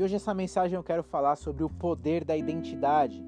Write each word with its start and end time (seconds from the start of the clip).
E 0.00 0.02
hoje 0.02 0.16
essa 0.16 0.32
mensagem 0.32 0.76
eu 0.76 0.82
quero 0.82 1.02
falar 1.02 1.36
sobre 1.36 1.62
o 1.62 1.68
poder 1.68 2.24
da 2.24 2.34
identidade. 2.34 3.22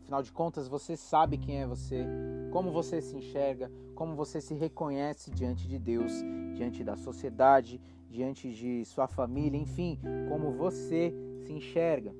Afinal 0.00 0.22
de 0.22 0.32
contas, 0.32 0.66
você 0.66 0.96
sabe 0.96 1.36
quem 1.36 1.60
é 1.60 1.66
você, 1.66 2.06
como 2.50 2.72
você 2.72 3.02
se 3.02 3.14
enxerga, 3.14 3.70
como 3.94 4.16
você 4.16 4.40
se 4.40 4.54
reconhece 4.54 5.30
diante 5.30 5.68
de 5.68 5.78
Deus, 5.78 6.10
diante 6.54 6.82
da 6.82 6.96
sociedade, 6.96 7.78
diante 8.08 8.50
de 8.50 8.82
sua 8.86 9.06
família, 9.06 9.60
enfim, 9.60 10.00
como 10.30 10.52
você 10.52 11.14
se 11.44 11.52
enxerga. 11.52 12.14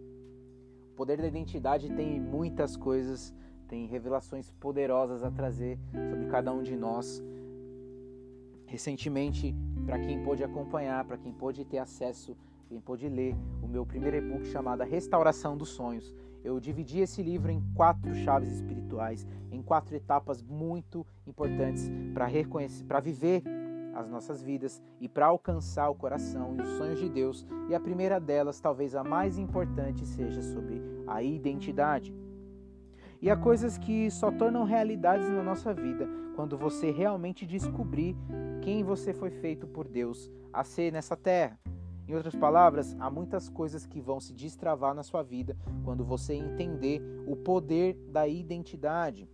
O 0.90 0.94
poder 0.94 1.16
da 1.16 1.26
identidade 1.26 1.88
tem 1.88 2.20
muitas 2.20 2.76
coisas, 2.76 3.34
tem 3.66 3.86
revelações 3.86 4.50
poderosas 4.60 5.24
a 5.24 5.30
trazer 5.30 5.78
sobre 6.10 6.26
cada 6.26 6.52
um 6.52 6.62
de 6.62 6.76
nós. 6.76 7.24
Recentemente, 8.66 9.54
para 9.86 9.98
quem 9.98 10.22
pôde 10.22 10.44
acompanhar, 10.44 11.02
para 11.06 11.16
quem 11.16 11.32
pôde 11.32 11.64
ter 11.64 11.78
acesso, 11.78 12.36
quem 12.72 12.80
pôde 12.80 13.06
ler 13.06 13.36
o 13.62 13.68
meu 13.68 13.84
primeiro 13.84 14.16
e-book 14.16 14.46
chamado 14.46 14.82
Restauração 14.82 15.58
dos 15.58 15.68
Sonhos, 15.68 16.16
eu 16.42 16.58
dividi 16.58 17.00
esse 17.00 17.22
livro 17.22 17.50
em 17.50 17.62
quatro 17.74 18.14
chaves 18.14 18.50
espirituais, 18.50 19.26
em 19.50 19.60
quatro 19.60 19.94
etapas 19.94 20.42
muito 20.42 21.06
importantes 21.26 21.90
para 22.14 22.24
reconhecer, 22.24 22.82
para 22.84 22.98
viver 22.98 23.42
as 23.94 24.08
nossas 24.08 24.42
vidas 24.42 24.82
e 24.98 25.06
para 25.06 25.26
alcançar 25.26 25.90
o 25.90 25.94
coração 25.94 26.56
e 26.56 26.62
os 26.62 26.68
sonhos 26.78 26.98
de 26.98 27.10
Deus. 27.10 27.46
E 27.68 27.74
a 27.74 27.80
primeira 27.80 28.18
delas, 28.18 28.58
talvez 28.58 28.94
a 28.94 29.04
mais 29.04 29.36
importante, 29.36 30.06
seja 30.06 30.40
sobre 30.40 30.80
a 31.06 31.22
identidade. 31.22 32.14
E 33.20 33.28
há 33.28 33.36
coisas 33.36 33.76
que 33.76 34.10
só 34.10 34.32
tornam 34.32 34.64
realidades 34.64 35.28
na 35.28 35.42
nossa 35.42 35.74
vida 35.74 36.08
quando 36.34 36.56
você 36.56 36.90
realmente 36.90 37.44
descobrir 37.44 38.16
quem 38.62 38.82
você 38.82 39.12
foi 39.12 39.30
feito 39.30 39.66
por 39.66 39.86
Deus 39.86 40.30
a 40.50 40.64
ser 40.64 40.90
nessa 40.90 41.14
terra. 41.14 41.60
Em 42.12 42.14
outras 42.14 42.34
palavras, 42.34 42.94
há 43.00 43.08
muitas 43.08 43.48
coisas 43.48 43.86
que 43.86 43.98
vão 43.98 44.20
se 44.20 44.34
destravar 44.34 44.94
na 44.94 45.02
sua 45.02 45.22
vida 45.22 45.56
quando 45.82 46.04
você 46.04 46.34
entender 46.34 47.00
o 47.26 47.34
poder 47.34 47.94
da 48.10 48.28
identidade. 48.28 49.26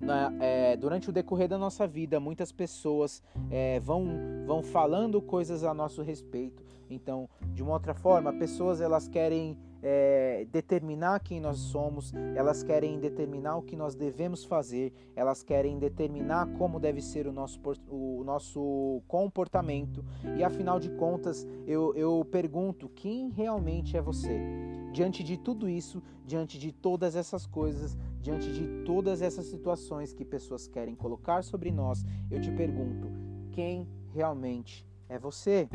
Na, 0.00 0.32
é, 0.40 0.76
durante 0.76 1.10
o 1.10 1.12
decorrer 1.12 1.46
da 1.46 1.56
nossa 1.56 1.86
vida, 1.86 2.18
muitas 2.18 2.50
pessoas 2.50 3.22
é, 3.48 3.78
vão, 3.78 4.04
vão 4.44 4.64
falando 4.64 5.22
coisas 5.22 5.62
a 5.62 5.72
nosso 5.72 6.02
respeito. 6.02 6.60
Então, 6.90 7.28
de 7.54 7.62
uma 7.62 7.74
outra 7.74 7.94
forma, 7.94 8.32
pessoas 8.32 8.80
elas 8.80 9.06
querem 9.06 9.56
é, 9.82 10.46
determinar 10.50 11.20
quem 11.20 11.40
nós 11.40 11.58
somos, 11.58 12.12
elas 12.34 12.62
querem 12.62 12.98
determinar 12.98 13.56
o 13.56 13.62
que 13.62 13.76
nós 13.76 13.94
devemos 13.94 14.44
fazer, 14.44 14.92
elas 15.14 15.42
querem 15.42 15.78
determinar 15.78 16.46
como 16.58 16.78
deve 16.78 17.00
ser 17.00 17.26
o 17.26 17.32
nosso, 17.32 17.60
o 17.88 18.22
nosso 18.24 19.02
comportamento. 19.08 20.04
E 20.36 20.44
afinal 20.44 20.78
de 20.78 20.90
contas, 20.90 21.46
eu, 21.66 21.94
eu 21.94 22.26
pergunto: 22.30 22.88
quem 22.88 23.30
realmente 23.30 23.96
é 23.96 24.02
você? 24.02 24.40
Diante 24.92 25.22
de 25.22 25.36
tudo 25.36 25.68
isso, 25.68 26.02
diante 26.26 26.58
de 26.58 26.72
todas 26.72 27.14
essas 27.14 27.46
coisas, 27.46 27.96
diante 28.20 28.52
de 28.52 28.84
todas 28.84 29.22
essas 29.22 29.46
situações 29.46 30.12
que 30.12 30.24
pessoas 30.24 30.66
querem 30.66 30.94
colocar 30.94 31.42
sobre 31.42 31.70
nós, 31.70 32.04
eu 32.30 32.40
te 32.40 32.50
pergunto: 32.50 33.08
quem 33.52 33.88
realmente 34.12 34.86
é 35.08 35.18
você? 35.18 35.68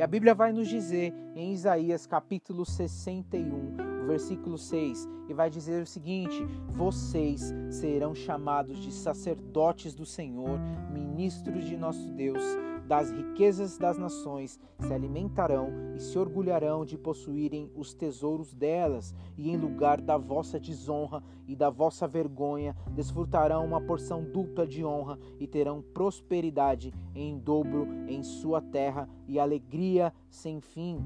E 0.00 0.02
a 0.02 0.06
Bíblia 0.06 0.34
vai 0.34 0.50
nos 0.50 0.66
dizer 0.66 1.12
em 1.36 1.52
Isaías 1.52 2.06
capítulo 2.06 2.64
61, 2.64 4.06
versículo 4.06 4.56
6, 4.56 5.06
e 5.28 5.34
vai 5.34 5.50
dizer 5.50 5.82
o 5.82 5.86
seguinte: 5.86 6.42
Vocês 6.68 7.52
serão 7.68 8.14
chamados 8.14 8.78
de 8.78 8.90
sacerdotes 8.90 9.94
do 9.94 10.06
Senhor, 10.06 10.58
ministros 10.90 11.66
de 11.66 11.76
nosso 11.76 12.10
Deus 12.12 12.42
das 12.90 13.08
riquezas 13.12 13.78
das 13.78 13.96
nações 13.96 14.58
se 14.80 14.92
alimentarão 14.92 15.68
e 15.94 16.00
se 16.00 16.18
orgulharão 16.18 16.84
de 16.84 16.98
possuírem 16.98 17.70
os 17.76 17.94
tesouros 17.94 18.52
delas, 18.52 19.14
e 19.38 19.48
em 19.48 19.56
lugar 19.56 20.00
da 20.00 20.18
vossa 20.18 20.58
desonra 20.58 21.22
e 21.46 21.54
da 21.54 21.70
vossa 21.70 22.08
vergonha, 22.08 22.74
desfrutarão 22.90 23.64
uma 23.64 23.80
porção 23.80 24.24
dupla 24.24 24.66
de 24.66 24.84
honra 24.84 25.20
e 25.38 25.46
terão 25.46 25.80
prosperidade 25.80 26.92
em 27.14 27.38
dobro 27.38 27.86
em 28.08 28.24
sua 28.24 28.60
terra 28.60 29.08
e 29.28 29.38
alegria 29.38 30.12
sem 30.28 30.60
fim. 30.60 30.98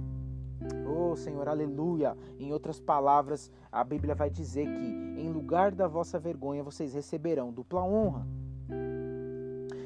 Oh 0.89 1.15
Senhor, 1.15 1.47
aleluia! 1.47 2.17
Em 2.39 2.51
outras 2.51 2.81
palavras, 2.81 3.53
a 3.71 3.85
Bíblia 3.85 4.15
vai 4.15 4.31
dizer 4.31 4.65
que 4.65 5.21
em 5.21 5.31
lugar 5.31 5.71
da 5.71 5.87
vossa 5.87 6.19
vergonha 6.19 6.63
vocês 6.63 6.95
receberão 6.95 7.53
dupla 7.53 7.85
honra. 7.85 8.27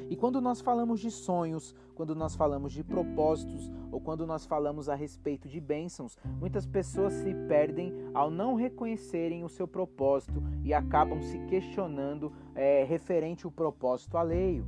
E 0.09 0.15
quando 0.15 0.41
nós 0.41 0.59
falamos 0.59 0.99
de 0.99 1.11
sonhos, 1.11 1.75
quando 1.93 2.15
nós 2.15 2.35
falamos 2.35 2.73
de 2.73 2.83
propósitos 2.83 3.71
ou 3.91 4.01
quando 4.01 4.25
nós 4.25 4.45
falamos 4.45 4.89
a 4.89 4.95
respeito 4.95 5.47
de 5.47 5.59
bênçãos, 5.59 6.17
muitas 6.39 6.65
pessoas 6.65 7.13
se 7.13 7.33
perdem 7.47 7.93
ao 8.13 8.31
não 8.31 8.55
reconhecerem 8.55 9.43
o 9.43 9.49
seu 9.49 9.67
propósito 9.67 10.41
e 10.63 10.73
acabam 10.73 11.21
se 11.21 11.37
questionando 11.45 12.31
é, 12.55 12.83
referente 12.83 13.45
ao 13.45 13.51
propósito 13.51 14.17
alheio. 14.17 14.65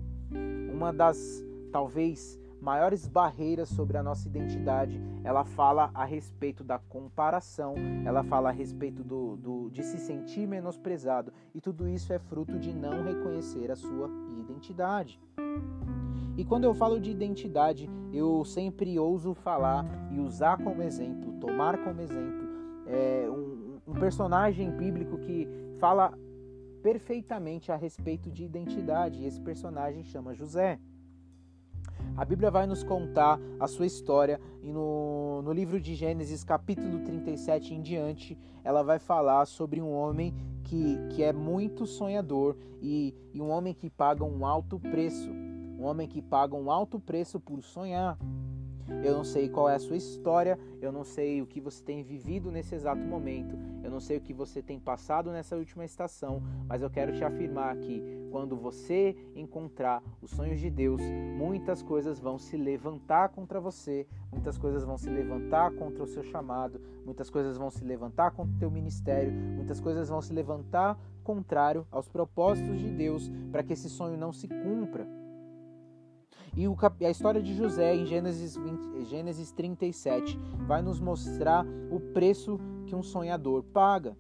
Uma 0.72 0.94
das 0.94 1.44
talvez 1.72 2.41
maiores 2.62 3.08
barreiras 3.08 3.70
sobre 3.70 3.98
a 3.98 4.04
nossa 4.04 4.28
identidade, 4.28 5.02
ela 5.24 5.44
fala 5.44 5.90
a 5.94 6.06
respeito 6.06 6.64
da 6.64 6.78
comparação, 6.78 7.74
ela 8.06 8.24
fala 8.24 8.50
a 8.50 8.52
respeito 8.52 9.04
do, 9.04 9.36
do, 9.36 9.70
de 9.72 9.82
se 9.84 9.98
sentir 9.98 10.48
menosprezado, 10.48 11.34
e 11.56 11.60
tudo 11.60 11.88
isso 11.90 12.14
é 12.14 12.20
fruto 12.20 12.60
de 12.60 12.72
não 12.72 13.04
reconhecer 13.04 13.72
a 13.72 13.76
sua 13.76 14.10
identidade. 14.40 15.20
E 16.38 16.46
quando 16.46 16.64
eu 16.64 16.74
falo 16.74 17.00
de 17.00 17.10
identidade, 17.10 17.90
eu 18.14 18.46
sempre 18.46 18.98
ouso 18.98 19.34
falar 19.34 19.86
e 20.12 20.20
usar 20.20 20.58
como 20.64 20.84
exemplo, 20.84 21.34
tomar 21.40 21.84
como 21.84 22.00
exemplo, 22.00 22.48
é, 22.86 23.28
um, 23.30 23.80
um 23.88 23.94
personagem 23.94 24.70
bíblico 24.72 25.18
que 25.18 25.48
fala 25.80 26.14
perfeitamente 26.82 27.72
a 27.72 27.76
respeito 27.76 28.30
de 28.32 28.44
identidade, 28.44 29.22
e 29.22 29.26
esse 29.26 29.42
personagem 29.42 30.04
chama 30.04 30.34
José. 30.34 30.80
A 32.16 32.25
Bíblia 32.25 32.51
vai 32.51 32.67
nos 32.67 32.84
contar 32.84 33.39
a 33.59 33.67
sua 33.67 33.85
história 33.85 34.39
e 34.62 34.72
no, 34.72 35.41
no 35.41 35.51
livro 35.51 35.79
de 35.79 35.95
Gênesis, 35.95 36.44
capítulo 36.44 37.00
37 37.00 37.73
em 37.73 37.81
diante, 37.81 38.38
ela 38.63 38.84
vai 38.84 39.00
falar 39.00 39.45
sobre 39.45 39.81
um 39.81 39.91
homem 39.91 40.34
que, 40.63 40.97
que 41.09 41.23
é 41.23 41.34
muito 41.34 41.85
sonhador 41.85 42.56
e, 42.81 43.16
e 43.34 43.41
um 43.41 43.50
homem 43.50 43.73
que 43.73 43.89
paga 43.89 44.23
um 44.23 44.45
alto 44.45 44.79
preço. 44.79 45.29
Um 45.29 45.84
homem 45.84 46.07
que 46.07 46.22
paga 46.22 46.56
um 46.56 46.69
alto 46.69 47.00
preço 47.00 47.39
por 47.39 47.63
sonhar. 47.63 48.18
Eu 49.03 49.14
não 49.14 49.24
sei 49.24 49.50
qual 49.50 49.69
é 49.69 49.75
a 49.75 49.80
sua 49.80 49.97
história, 49.97 50.58
eu 50.81 50.92
não 50.92 51.03
sei 51.03 51.42
o 51.42 51.46
que 51.46 51.59
você 51.59 51.84
tem 51.84 52.03
vivido 52.03 52.52
nesse 52.52 52.75
exato 52.75 53.02
momento, 53.02 53.58
eu 53.84 53.92
não 53.92 54.00
sei 54.00 54.18
o 54.18 54.22
que 54.22 54.34
você 54.34 54.62
tem 54.62 54.80
passado 54.80 55.31
nessa 55.31 55.56
última 55.56 55.86
estação, 55.86 56.42
mas 56.68 56.81
eu 56.81 56.90
quero 56.90 57.14
te 57.14 57.24
afirmar 57.24 57.75
que 57.78 58.02
quando 58.31 58.56
você 58.56 59.16
encontrar 59.36 60.02
os 60.22 60.31
sonhos 60.31 60.59
de 60.59 60.69
Deus, 60.69 61.02
muitas 61.38 61.81
coisas 61.81 62.19
vão 62.19 62.38
se 62.38 62.58
levantar 62.58 63.30
contra 63.30 63.59
você, 63.59 64.08
muitas 64.31 64.58
coisas 64.58 64.84
vão 64.84 64.98
se 64.98 65.09
levantar 65.09 65.72
contra 65.72 66.03
o 66.03 66.08
seu 66.08 66.24
chamado, 66.24 66.80
muitas 67.06 67.30
coisas 67.30 67.58
vão 67.58 67.69
se 67.69 67.84
levantar 67.84 68.31
contra 68.31 68.56
o 68.56 68.59
teu 68.59 68.72
ministério, 68.72 69.31
muitas 69.31 69.80
coisas 69.80 70.09
vão 70.09 70.22
se 70.22 70.34
levantar 70.34 70.98
contrário 71.24 71.86
aos 71.92 72.08
propósitos 72.08 72.80
de 72.80 72.90
Deus 72.90 73.31
para 73.52 73.63
que 73.63 73.74
esse 73.74 73.90
sonho 73.90 74.18
não 74.18 74.34
se 74.34 74.48
cumpra. 74.48 75.21
E 76.56 76.67
o, 76.67 76.75
a 77.06 77.09
história 77.09 77.41
de 77.41 77.53
José 77.53 77.95
em 77.95 78.06
Gênesis, 78.06 78.57
20, 78.57 79.06
Gênesis 79.06 79.51
37 79.53 80.38
vai 80.67 80.81
nos 80.81 81.00
mostrar 81.00 81.66
o 81.89 82.00
preço 82.00 82.59
que 82.85 82.95
um 82.95 83.01
sonhador 83.01 83.63
paga. 83.63 84.17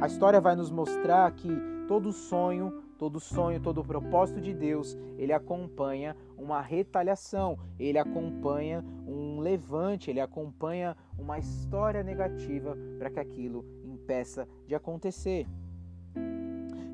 A 0.00 0.06
história 0.06 0.40
vai 0.40 0.54
nos 0.54 0.70
mostrar 0.70 1.30
que 1.32 1.48
todo 1.88 2.12
sonho, 2.12 2.84
todo 2.96 3.18
sonho, 3.18 3.60
todo 3.60 3.82
propósito 3.82 4.40
de 4.40 4.54
Deus, 4.54 4.96
ele 5.16 5.32
acompanha 5.32 6.16
uma 6.36 6.60
retaliação, 6.60 7.58
ele 7.80 7.98
acompanha 7.98 8.84
um 9.04 9.40
levante, 9.40 10.10
ele 10.10 10.20
acompanha 10.20 10.96
uma 11.18 11.36
história 11.36 12.04
negativa 12.04 12.76
para 12.96 13.10
que 13.10 13.18
aquilo 13.18 13.64
impeça 13.84 14.46
de 14.68 14.74
acontecer. 14.76 15.48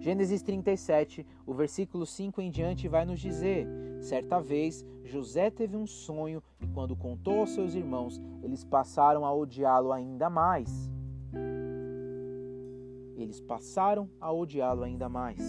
Gênesis 0.05 0.43
37, 0.43 1.27
o 1.47 1.55
versículo 1.55 2.05
5 2.05 2.43
em 2.43 2.51
diante 2.51 2.87
vai 2.89 3.07
nos 3.07 3.19
dizer: 3.19 3.67
Certa 4.03 4.39
vez, 4.39 4.85
José 5.03 5.49
teve 5.49 5.79
um 5.79 5.87
sonho 5.87 6.43
e, 6.61 6.67
quando 6.67 6.95
contou 6.95 7.41
aos 7.41 7.55
seus 7.55 7.75
irmãos, 7.75 8.21
eles 8.43 8.63
passaram 8.63 9.25
a 9.25 9.35
odiá-lo 9.35 9.93
ainda 9.93 10.29
mais. 10.29 10.91
Eles 13.17 13.41
passaram 13.41 14.07
a 14.21 14.31
odiá-lo 14.31 14.83
ainda 14.83 15.09
mais. 15.09 15.41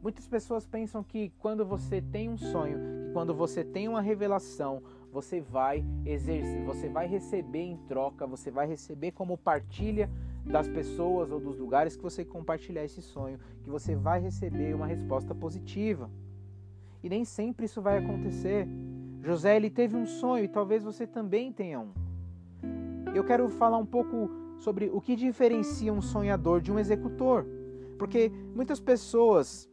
Muitas 0.00 0.28
pessoas 0.28 0.64
pensam 0.64 1.02
que 1.02 1.32
quando 1.40 1.66
você 1.66 2.00
tem 2.00 2.30
um 2.30 2.38
sonho, 2.38 2.78
que 2.78 3.12
quando 3.12 3.34
você 3.34 3.64
tem 3.64 3.88
uma 3.88 4.00
revelação, 4.00 4.80
você 5.10 5.40
vai 5.40 5.84
exercer, 6.06 6.64
você 6.64 6.88
vai 6.88 7.08
receber 7.08 7.64
em 7.64 7.76
troca, 7.88 8.28
você 8.28 8.48
vai 8.48 8.68
receber 8.68 9.10
como 9.10 9.36
partilha 9.36 10.08
das 10.44 10.68
pessoas 10.68 11.30
ou 11.30 11.40
dos 11.40 11.58
lugares 11.58 11.96
que 11.96 12.02
você 12.02 12.24
compartilhar 12.24 12.84
esse 12.84 13.00
sonho, 13.00 13.38
que 13.62 13.70
você 13.70 13.94
vai 13.94 14.20
receber 14.20 14.74
uma 14.74 14.86
resposta 14.86 15.34
positiva. 15.34 16.10
E 17.02 17.08
nem 17.08 17.24
sempre 17.24 17.66
isso 17.66 17.80
vai 17.80 17.98
acontecer. 17.98 18.66
José 19.22 19.56
ele 19.56 19.70
teve 19.70 19.96
um 19.96 20.06
sonho 20.06 20.44
e 20.44 20.48
talvez 20.48 20.82
você 20.82 21.06
também 21.06 21.52
tenha 21.52 21.80
um. 21.80 21.92
Eu 23.14 23.24
quero 23.24 23.48
falar 23.48 23.78
um 23.78 23.86
pouco 23.86 24.30
sobre 24.58 24.90
o 24.92 25.00
que 25.00 25.16
diferencia 25.16 25.92
um 25.92 26.00
sonhador 26.00 26.60
de 26.60 26.72
um 26.72 26.78
executor, 26.78 27.44
porque 27.98 28.32
muitas 28.54 28.80
pessoas, 28.80 29.68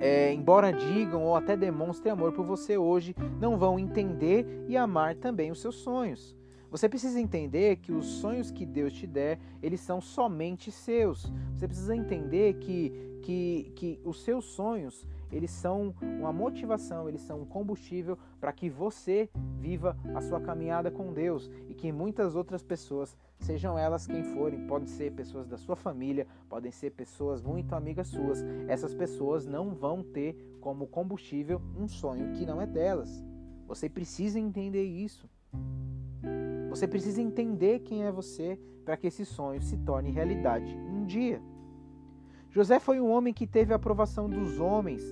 é, 0.00 0.32
embora 0.32 0.72
digam 0.72 1.24
ou 1.24 1.34
até 1.34 1.56
demonstrem 1.56 2.12
amor 2.12 2.32
por 2.32 2.44
você 2.44 2.76
hoje, 2.76 3.14
não 3.40 3.56
vão 3.56 3.78
entender 3.78 4.64
e 4.68 4.76
amar 4.76 5.14
também 5.16 5.50
os 5.50 5.60
seus 5.60 5.76
sonhos. 5.76 6.36
Você 6.72 6.88
precisa 6.88 7.20
entender 7.20 7.76
que 7.76 7.92
os 7.92 8.06
sonhos 8.06 8.50
que 8.50 8.64
Deus 8.64 8.94
te 8.94 9.06
der, 9.06 9.38
eles 9.62 9.78
são 9.78 10.00
somente 10.00 10.72
seus. 10.72 11.30
Você 11.52 11.68
precisa 11.68 11.94
entender 11.94 12.54
que, 12.54 13.18
que, 13.20 13.72
que 13.76 14.00
os 14.02 14.22
seus 14.24 14.46
sonhos, 14.46 15.06
eles 15.30 15.50
são 15.50 15.94
uma 16.00 16.32
motivação, 16.32 17.10
eles 17.10 17.20
são 17.20 17.42
um 17.42 17.44
combustível 17.44 18.16
para 18.40 18.54
que 18.54 18.70
você 18.70 19.28
viva 19.60 19.94
a 20.14 20.22
sua 20.22 20.40
caminhada 20.40 20.90
com 20.90 21.12
Deus 21.12 21.50
e 21.68 21.74
que 21.74 21.92
muitas 21.92 22.34
outras 22.34 22.62
pessoas, 22.62 23.14
sejam 23.38 23.78
elas 23.78 24.06
quem 24.06 24.24
forem, 24.24 24.66
podem 24.66 24.88
ser 24.88 25.12
pessoas 25.12 25.46
da 25.46 25.58
sua 25.58 25.76
família, 25.76 26.26
podem 26.48 26.72
ser 26.72 26.92
pessoas 26.92 27.42
muito 27.42 27.74
amigas 27.74 28.08
suas, 28.08 28.42
essas 28.66 28.94
pessoas 28.94 29.44
não 29.44 29.74
vão 29.74 30.02
ter 30.02 30.56
como 30.58 30.86
combustível 30.86 31.60
um 31.78 31.86
sonho 31.86 32.32
que 32.32 32.46
não 32.46 32.62
é 32.62 32.66
delas. 32.66 33.22
Você 33.68 33.90
precisa 33.90 34.40
entender 34.40 34.84
isso. 34.84 35.28
Você 36.72 36.88
precisa 36.88 37.20
entender 37.20 37.80
quem 37.80 38.02
é 38.04 38.10
você 38.10 38.58
para 38.82 38.96
que 38.96 39.06
esse 39.06 39.26
sonho 39.26 39.60
se 39.60 39.76
torne 39.76 40.10
realidade 40.10 40.74
um 40.74 41.04
dia. 41.04 41.38
José 42.48 42.80
foi 42.80 42.98
um 42.98 43.10
homem 43.10 43.34
que 43.34 43.46
teve 43.46 43.74
a 43.74 43.76
aprovação 43.76 44.26
dos 44.26 44.58
homens 44.58 45.02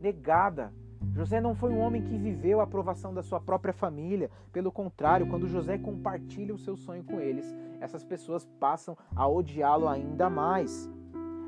negada. 0.00 0.72
José 1.12 1.40
não 1.40 1.56
foi 1.56 1.72
um 1.72 1.80
homem 1.80 2.04
que 2.04 2.16
viveu 2.16 2.60
a 2.60 2.62
aprovação 2.62 3.12
da 3.12 3.20
sua 3.20 3.40
própria 3.40 3.72
família. 3.72 4.30
Pelo 4.52 4.70
contrário, 4.70 5.26
quando 5.26 5.48
José 5.48 5.76
compartilha 5.76 6.54
o 6.54 6.58
seu 6.58 6.76
sonho 6.76 7.02
com 7.02 7.18
eles, 7.18 7.44
essas 7.80 8.04
pessoas 8.04 8.46
passam 8.60 8.96
a 9.12 9.28
odiá-lo 9.28 9.88
ainda 9.88 10.30
mais. 10.30 10.88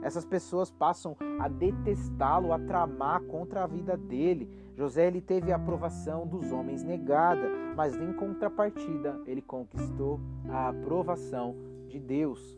Essas 0.03 0.25
pessoas 0.25 0.69
passam 0.69 1.17
a 1.39 1.49
detestá-lo, 1.49 2.53
a 2.53 2.59
tramar 2.59 3.23
contra 3.23 3.63
a 3.63 3.69
vida 3.69 3.97
dele. 3.97 4.51
José 4.79 5.09
ele 5.09 5.21
teve 5.21 5.51
a 5.51 5.57
aprovação 5.57 6.25
dos 6.25 6.53
homens 6.53 6.85
negada, 6.85 7.51
mas 7.75 7.97
em 7.97 8.13
contrapartida 8.13 9.21
ele 9.27 9.43
conquistou 9.43 10.21
a 10.49 10.69
aprovação 10.69 11.57
de 11.89 11.99
Deus. 11.99 12.57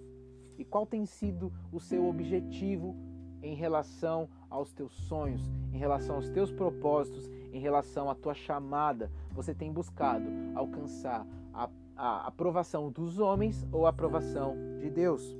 E 0.58 0.62
qual 0.62 0.84
tem 0.84 1.06
sido 1.06 1.50
o 1.72 1.80
seu 1.80 2.06
objetivo 2.06 2.94
em 3.42 3.54
relação 3.54 4.28
aos 4.50 4.70
teus 4.70 4.92
sonhos, 5.08 5.50
em 5.72 5.78
relação 5.78 6.16
aos 6.16 6.28
teus 6.28 6.52
propósitos, 6.52 7.26
em 7.54 7.58
relação 7.58 8.10
à 8.10 8.14
tua 8.14 8.34
chamada? 8.34 9.10
Você 9.32 9.54
tem 9.54 9.72
buscado 9.72 10.28
alcançar 10.54 11.26
a, 11.54 11.70
a 11.96 12.26
aprovação 12.26 12.90
dos 12.90 13.18
homens 13.18 13.66
ou 13.72 13.86
a 13.86 13.88
aprovação 13.88 14.54
de 14.78 14.90
Deus? 14.90 15.34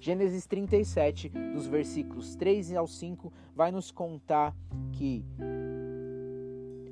Gênesis 0.00 0.46
37, 0.46 1.28
dos 1.28 1.66
versículos 1.66 2.36
3 2.36 2.74
ao 2.74 2.86
5, 2.86 3.32
vai 3.54 3.70
nos 3.70 3.90
contar 3.90 4.54
que 4.92 5.24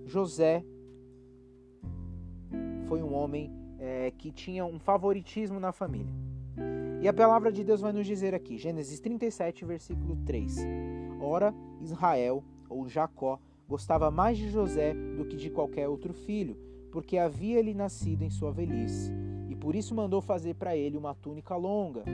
José 0.06 0.65
foi 2.87 3.03
um 3.03 3.15
homem 3.15 3.51
é, 3.79 4.11
que 4.11 4.31
tinha 4.31 4.65
um 4.65 4.79
favoritismo 4.79 5.59
na 5.59 5.73
família. 5.73 6.12
E 7.03 7.09
a 7.09 7.12
palavra 7.12 7.53
de 7.53 7.62
Deus 7.62 7.81
vai 7.81 7.93
nos 7.93 8.06
dizer 8.06 8.35
aqui, 8.35 8.56
Gênesis 8.56 8.99
37, 9.01 9.65
versículo 9.65 10.17
3: 10.25 10.57
Ora, 11.21 11.55
Israel, 11.81 12.43
ou 12.69 12.89
Jacó, 12.89 13.39
gostava 13.69 14.11
mais 14.11 14.39
de 14.39 14.49
José 14.49 14.95
do 15.17 15.25
que 15.25 15.37
de 15.37 15.50
qualquer 15.50 15.89
outro 15.89 16.15
filho, 16.15 16.57
porque 16.91 17.19
havia 17.19 17.61
lhe 17.61 17.75
nascido 17.75 18.23
em 18.23 18.31
sua 18.31 18.53
velhice, 18.53 19.12
e 19.49 19.55
por 19.55 19.75
isso 19.75 19.95
mandou 19.95 20.23
fazer 20.23 20.55
para 20.55 20.77
ele 20.77 20.97
uma 20.97 21.15
túnica 21.15 21.57
longa. 21.57 22.05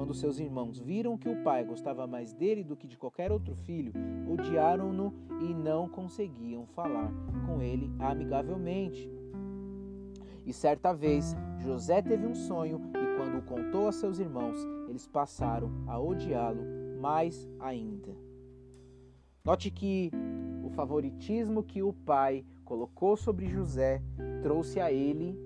Quando 0.00 0.14
seus 0.14 0.38
irmãos 0.38 0.80
viram 0.80 1.18
que 1.18 1.28
o 1.28 1.42
pai 1.42 1.62
gostava 1.62 2.06
mais 2.06 2.32
dele 2.32 2.64
do 2.64 2.74
que 2.74 2.86
de 2.86 2.96
qualquer 2.96 3.30
outro 3.30 3.54
filho, 3.54 3.92
odiaram-no 4.32 5.12
e 5.42 5.52
não 5.52 5.90
conseguiam 5.90 6.64
falar 6.68 7.12
com 7.44 7.60
ele 7.60 7.92
amigavelmente. 7.98 9.06
E 10.46 10.54
certa 10.54 10.94
vez 10.94 11.36
José 11.58 12.00
teve 12.00 12.26
um 12.26 12.34
sonho 12.34 12.80
e 12.94 13.18
quando 13.18 13.40
o 13.40 13.42
contou 13.42 13.88
a 13.88 13.92
seus 13.92 14.18
irmãos, 14.18 14.56
eles 14.88 15.06
passaram 15.06 15.70
a 15.86 16.00
odiá-lo 16.00 16.62
mais 16.98 17.46
ainda. 17.58 18.16
Note 19.44 19.70
que 19.70 20.10
o 20.64 20.70
favoritismo 20.70 21.62
que 21.62 21.82
o 21.82 21.92
pai 21.92 22.42
colocou 22.64 23.18
sobre 23.18 23.50
José 23.50 24.00
trouxe 24.42 24.80
a 24.80 24.90
ele 24.90 25.38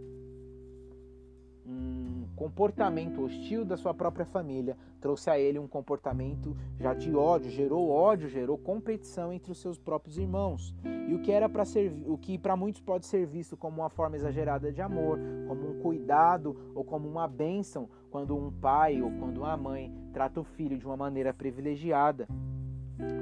um 1.67 2.04
comportamento 2.35 3.23
hostil 3.23 3.65
da 3.65 3.77
sua 3.77 3.95
própria 3.95 4.25
família, 4.25 4.77
trouxe 5.01 5.31
a 5.31 5.39
ele 5.39 5.59
um 5.59 5.69
comportamento 5.69 6.57
já 6.79 6.95
de 6.95 7.15
ódio, 7.15 7.51
gerou 7.51 7.91
ódio, 7.91 8.29
gerou 8.29 8.59
competição 8.59 9.33
entre 9.33 9.53
os 9.53 9.59
seus 9.61 9.79
próprios 9.79 10.19
irmãos. 10.19 10.75
E 11.09 11.15
o 11.15 11.21
que 11.21 11.31
era 11.31 11.49
para 11.49 11.65
ser, 11.65 11.93
o 12.07 12.17
que 12.17 12.39
para 12.39 12.57
muitos 12.57 12.81
pode 12.81 13.07
ser 13.07 13.27
visto 13.27 13.57
como 13.57 13.83
uma 13.83 13.91
forma 13.91 14.17
exagerada 14.17 14.73
de 14.73 14.81
amor, 14.81 15.19
como 15.47 15.71
um 15.71 15.81
cuidado 15.81 16.57
ou 16.75 16.85
como 16.85 17.09
uma 17.09 17.29
bênção, 17.29 17.89
quando 18.11 18.37
um 18.37 18.51
pai 18.51 19.03
ou 19.03 19.11
quando 19.13 19.39
uma 19.39 19.57
mãe 19.57 19.93
trata 20.13 20.41
o 20.41 20.45
filho 20.45 20.79
de 20.79 20.87
uma 20.87 20.97
maneira 20.97 21.35
privilegiada 21.35 22.27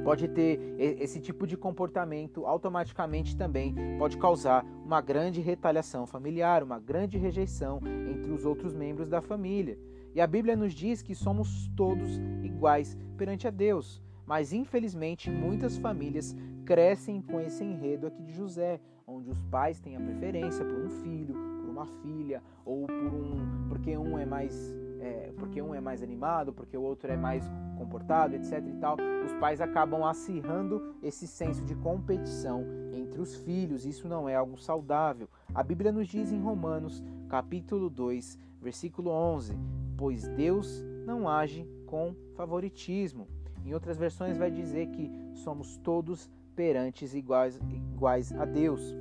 pode 0.04 0.28
ter 0.28 0.74
esse 0.78 1.20
tipo 1.20 1.46
de 1.46 1.56
comportamento 1.56 2.44
automaticamente 2.44 3.36
também 3.36 3.74
pode 3.98 4.16
causar 4.18 4.64
uma 4.84 5.00
grande 5.00 5.40
retaliação 5.40 6.06
familiar, 6.06 6.62
uma 6.62 6.78
grande 6.78 7.18
rejeição 7.18 7.80
entre 8.10 8.30
os 8.32 8.44
outros 8.44 8.74
membros 8.74 9.08
da 9.08 9.20
família. 9.20 9.78
E 10.14 10.20
a 10.20 10.26
Bíblia 10.26 10.56
nos 10.56 10.74
diz 10.74 11.00
que 11.00 11.14
somos 11.14 11.68
todos 11.76 12.20
iguais 12.42 12.96
perante 13.16 13.46
a 13.46 13.50
Deus. 13.50 14.02
Mas 14.26 14.52
infelizmente 14.52 15.30
muitas 15.30 15.76
famílias 15.76 16.36
crescem 16.64 17.20
com 17.20 17.40
esse 17.40 17.64
enredo 17.64 18.06
aqui 18.06 18.22
de 18.22 18.32
José, 18.32 18.80
onde 19.06 19.30
os 19.30 19.42
pais 19.44 19.80
têm 19.80 19.96
a 19.96 20.00
preferência 20.00 20.64
por 20.64 20.78
um 20.78 20.88
filho, 20.88 21.34
por 21.34 21.70
uma 21.70 21.86
filha, 21.86 22.42
ou 22.64 22.86
por 22.86 23.14
um 23.14 23.68
porque 23.68 23.96
um 23.96 24.18
é 24.18 24.26
mais 24.26 24.74
é, 25.02 25.32
porque 25.36 25.60
um 25.60 25.74
é 25.74 25.80
mais 25.80 26.00
animado, 26.00 26.52
porque 26.52 26.76
o 26.76 26.82
outro 26.82 27.10
é 27.10 27.16
mais 27.16 27.44
comportado, 27.76 28.36
etc. 28.36 28.64
e 28.68 28.74
tal, 28.74 28.96
os 29.24 29.32
pais 29.34 29.60
acabam 29.60 30.04
acirrando 30.04 30.94
esse 31.02 31.26
senso 31.26 31.64
de 31.64 31.74
competição 31.74 32.64
entre 32.92 33.20
os 33.20 33.34
filhos. 33.34 33.84
Isso 33.84 34.08
não 34.08 34.28
é 34.28 34.36
algo 34.36 34.56
saudável. 34.56 35.28
A 35.52 35.62
Bíblia 35.62 35.90
nos 35.90 36.06
diz 36.06 36.30
em 36.30 36.40
Romanos, 36.40 37.02
capítulo 37.28 37.90
2, 37.90 38.38
versículo 38.60 39.10
11: 39.10 39.58
Pois 39.96 40.28
Deus 40.28 40.84
não 41.04 41.28
age 41.28 41.68
com 41.86 42.14
favoritismo. 42.36 43.26
Em 43.64 43.74
outras 43.74 43.96
versões, 43.96 44.38
vai 44.38 44.50
dizer 44.50 44.86
que 44.86 45.10
somos 45.34 45.76
todos 45.78 46.30
perantes 46.54 47.14
iguais, 47.14 47.60
iguais 47.92 48.32
a 48.32 48.44
Deus. 48.44 48.94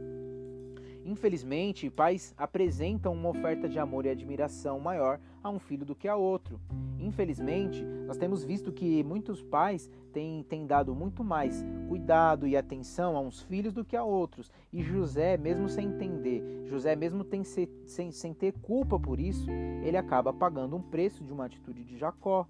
Infelizmente, 1.06 1.90
pais 1.90 2.34
apresentam 2.38 3.14
uma 3.14 3.30
oferta 3.30 3.68
de 3.68 3.80
amor 3.80 4.06
e 4.06 4.10
admiração 4.10 4.80
maior 4.80 5.20
a 5.44 5.50
um 5.50 5.60
filho 5.60 5.86
do 5.86 5.96
que 5.96 6.08
a 6.08 6.16
outro. 6.16 6.60
Infelizmente, 7.00 7.84
nós 8.06 8.18
temos 8.18 8.44
visto 8.44 8.72
que 8.72 9.04
muitos 9.04 9.42
pais 9.42 9.90
têm, 10.14 10.44
têm 10.44 10.68
dado 10.68 10.94
muito 10.94 11.24
mais 11.24 11.66
cuidado 11.88 12.48
e 12.48 12.56
atenção 12.56 13.18
a 13.18 13.20
uns 13.20 13.42
filhos 13.42 13.74
do 13.74 13.84
que 13.84 13.96
a 13.96 14.04
outros. 14.04 14.52
E 14.72 14.84
José, 14.84 15.38
mesmo 15.38 15.68
sem 15.68 15.88
entender, 15.88 16.44
José, 16.66 16.96
mesmo 16.96 17.24
tem, 17.24 17.44
sem, 17.44 18.12
sem 18.12 18.34
ter 18.34 18.54
culpa 18.62 19.00
por 19.00 19.20
isso, 19.20 19.50
ele 19.84 19.98
acaba 19.98 20.32
pagando 20.32 20.76
um 20.76 20.82
preço 20.82 21.24
de 21.24 21.34
uma 21.34 21.46
atitude 21.46 21.84
de 21.84 21.98
Jacó. 21.98 22.48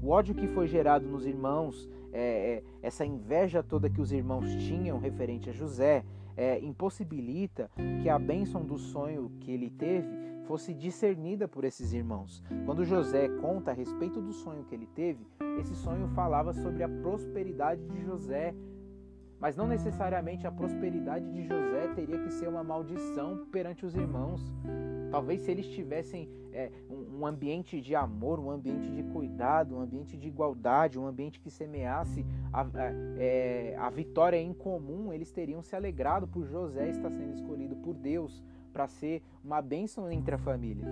O 0.00 0.10
ódio 0.10 0.34
que 0.34 0.48
foi 0.48 0.66
gerado 0.66 1.06
nos 1.06 1.26
irmãos, 1.26 1.88
é, 2.12 2.20
é, 2.20 2.62
essa 2.82 3.06
inveja 3.06 3.62
toda 3.62 3.88
que 3.88 4.00
os 4.00 4.12
irmãos 4.12 4.50
tinham 4.66 4.98
referente 4.98 5.48
a 5.48 5.52
José, 5.52 6.04
é, 6.36 6.58
impossibilita 6.60 7.70
que 8.02 8.08
a 8.08 8.18
bênção 8.18 8.64
do 8.64 8.78
sonho 8.78 9.30
que 9.40 9.50
ele 9.50 9.70
teve 9.70 10.08
fosse 10.46 10.74
discernida 10.74 11.46
por 11.46 11.64
esses 11.64 11.92
irmãos. 11.92 12.42
Quando 12.66 12.84
José 12.84 13.28
conta 13.40 13.70
a 13.70 13.74
respeito 13.74 14.20
do 14.20 14.32
sonho 14.32 14.64
que 14.64 14.74
ele 14.74 14.86
teve, 14.86 15.26
esse 15.60 15.74
sonho 15.76 16.08
falava 16.08 16.52
sobre 16.52 16.82
a 16.82 16.88
prosperidade 16.88 17.84
de 17.86 18.02
José, 18.02 18.54
mas 19.38 19.56
não 19.56 19.66
necessariamente 19.66 20.46
a 20.46 20.52
prosperidade 20.52 21.30
de 21.32 21.42
José 21.42 21.88
teria 21.94 22.18
que 22.18 22.30
ser 22.30 22.48
uma 22.48 22.62
maldição 22.62 23.46
perante 23.50 23.84
os 23.84 23.94
irmãos. 23.94 24.52
Talvez 25.12 25.42
se 25.42 25.50
eles 25.50 25.66
tivessem 25.66 26.26
é, 26.54 26.70
um, 26.90 27.26
ambiente 27.26 27.82
de 27.82 27.94
amor, 27.94 28.40
um 28.40 28.50
ambiente 28.50 28.90
de 28.90 29.02
cuidado, 29.02 29.76
um 29.76 29.80
ambiente 29.80 30.16
de 30.16 30.26
igualdade, 30.26 30.98
um 30.98 31.06
ambiente 31.06 31.38
que 31.38 31.50
semeasse 31.50 32.24
a, 32.50 32.62
a, 32.62 32.66
é, 33.18 33.76
a 33.78 33.90
vitória 33.90 34.38
em 34.38 34.54
comum, 34.54 35.12
eles 35.12 35.30
teriam 35.30 35.62
se 35.62 35.76
alegrado 35.76 36.26
por 36.26 36.46
José 36.46 36.88
estar 36.88 37.10
sendo 37.10 37.34
escolhido 37.34 37.76
por 37.76 37.94
Deus 37.94 38.42
para 38.72 38.88
ser 38.88 39.22
uma 39.44 39.60
bênção 39.60 40.10
entre 40.10 40.34
a 40.34 40.38
família. 40.38 40.86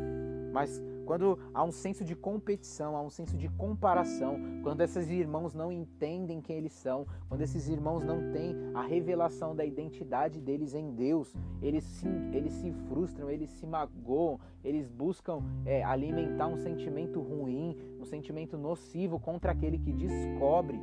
Mas 0.53 0.83
quando 1.11 1.37
há 1.53 1.65
um 1.65 1.73
senso 1.73 2.05
de 2.05 2.15
competição, 2.15 2.95
há 2.97 3.03
um 3.03 3.11
senso 3.11 3.37
de 3.37 3.49
comparação, 3.49 4.39
quando 4.63 4.81
esses 4.81 5.11
irmãos 5.11 5.53
não 5.53 5.73
entendem 5.73 6.41
quem 6.41 6.57
eles 6.57 6.73
são, 6.73 7.05
quando 7.29 7.41
esses 7.41 7.69
irmãos 7.69 8.05
não 8.05 8.31
têm 8.31 8.55
a 8.75 8.83
revelação 8.83 9.57
da 9.57 9.65
identidade 9.65 10.41
deles 10.41 10.73
em 10.73 10.93
Deus, 10.93 11.35
eles 11.61 11.83
se, 11.83 12.07
eles 12.33 12.53
se 12.53 12.71
frustram, 12.87 13.29
eles 13.29 13.51
se 13.51 13.67
magoam, 13.67 14.39
eles 14.63 14.89
buscam 14.89 15.43
é, 15.67 15.83
alimentar 15.83 16.47
um 16.47 16.57
sentimento 16.57 17.21
ruim, 17.21 17.77
um 18.01 18.05
sentimento 18.05 18.57
nocivo 18.57 19.19
contra 19.19 19.51
aquele 19.51 19.81
que 19.81 19.93
descobre. 19.93 20.81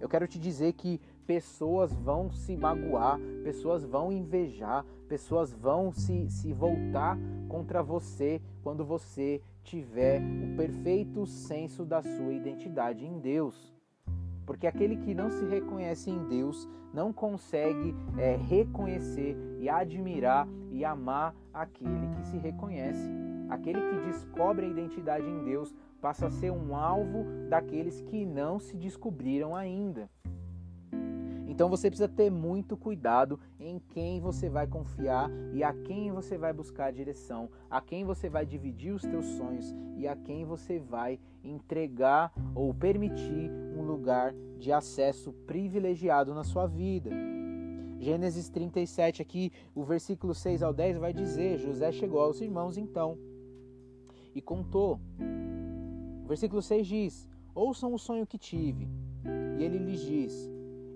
Eu 0.00 0.08
quero 0.08 0.26
te 0.26 0.36
dizer 0.36 0.72
que 0.72 1.00
pessoas 1.26 1.92
vão 1.92 2.30
se 2.30 2.56
magoar, 2.56 3.18
pessoas 3.42 3.84
vão 3.84 4.12
invejar, 4.12 4.84
pessoas 5.08 5.52
vão 5.52 5.92
se, 5.92 6.30
se 6.30 6.52
voltar 6.52 7.18
contra 7.48 7.82
você 7.82 8.40
quando 8.62 8.84
você 8.84 9.40
tiver 9.62 10.20
o 10.20 10.56
perfeito 10.56 11.26
senso 11.26 11.84
da 11.84 12.02
sua 12.02 12.32
identidade 12.32 13.04
em 13.04 13.18
Deus. 13.18 13.74
Porque 14.46 14.66
aquele 14.66 14.96
que 14.96 15.14
não 15.14 15.30
se 15.30 15.44
reconhece 15.46 16.10
em 16.10 16.28
Deus 16.28 16.68
não 16.92 17.12
consegue 17.12 17.94
é, 18.18 18.36
reconhecer 18.36 19.36
e 19.58 19.68
admirar 19.68 20.46
e 20.70 20.84
amar 20.84 21.34
aquele 21.52 22.08
que 22.14 22.26
se 22.26 22.36
reconhece. 22.36 23.08
Aquele 23.48 23.80
que 23.80 24.06
descobre 24.06 24.66
a 24.66 24.68
identidade 24.68 25.26
em 25.26 25.44
Deus 25.44 25.74
passa 26.00 26.26
a 26.26 26.30
ser 26.30 26.50
um 26.50 26.76
alvo 26.76 27.24
daqueles 27.48 28.00
que 28.02 28.24
não 28.26 28.58
se 28.58 28.76
descobriram 28.76 29.56
ainda. 29.56 30.08
Então 31.54 31.68
você 31.68 31.88
precisa 31.88 32.08
ter 32.08 32.32
muito 32.32 32.76
cuidado 32.76 33.38
em 33.60 33.78
quem 33.90 34.20
você 34.20 34.50
vai 34.50 34.66
confiar 34.66 35.30
e 35.52 35.62
a 35.62 35.72
quem 35.72 36.10
você 36.10 36.36
vai 36.36 36.52
buscar 36.52 36.92
direção, 36.92 37.48
a 37.70 37.80
quem 37.80 38.04
você 38.04 38.28
vai 38.28 38.44
dividir 38.44 38.92
os 38.92 39.02
teus 39.02 39.24
sonhos 39.24 39.72
e 39.96 40.08
a 40.08 40.16
quem 40.16 40.44
você 40.44 40.80
vai 40.80 41.20
entregar 41.44 42.32
ou 42.56 42.74
permitir 42.74 43.52
um 43.76 43.82
lugar 43.82 44.34
de 44.58 44.72
acesso 44.72 45.32
privilegiado 45.46 46.34
na 46.34 46.42
sua 46.42 46.66
vida. 46.66 47.10
Gênesis 48.00 48.48
37 48.48 49.22
aqui, 49.22 49.52
o 49.76 49.84
versículo 49.84 50.34
6 50.34 50.60
ao 50.60 50.74
10 50.74 50.98
vai 50.98 51.12
dizer: 51.12 51.58
José 51.58 51.92
chegou 51.92 52.20
aos 52.20 52.40
irmãos 52.40 52.76
então 52.76 53.16
e 54.34 54.42
contou. 54.42 54.98
O 56.24 56.26
versículo 56.26 56.60
6 56.60 56.84
diz: 56.84 57.28
Ouçam 57.54 57.94
o 57.94 57.98
sonho 57.98 58.26
que 58.26 58.38
tive. 58.38 58.88
E 59.56 59.62
ele 59.62 59.78
lhes 59.78 60.00
diz: 60.00 60.53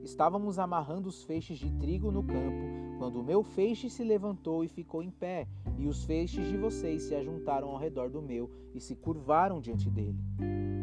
Estávamos 0.09 0.59
amarrando 0.59 1.07
os 1.07 1.23
feixes 1.23 1.59
de 1.59 1.71
trigo 1.71 2.11
no 2.11 2.23
campo, 2.23 2.65
quando 2.99 3.21
o 3.21 3.23
meu 3.23 3.43
feixe 3.43 3.91
se 3.91 4.03
levantou 4.03 4.65
e 4.65 4.69
ficou 4.69 5.03
em 5.03 5.11
pé, 5.11 5.47
e 5.77 5.87
os 5.87 6.03
feixes 6.03 6.49
de 6.49 6.57
vocês 6.57 7.03
se 7.03 7.15
ajuntaram 7.15 7.69
ao 7.69 7.77
redor 7.77 8.09
do 8.09 8.23
meu 8.23 8.51
e 8.75 8.81
se 8.81 8.97
curvaram 8.97 9.61
diante 9.61 9.91
dele. 9.91 10.19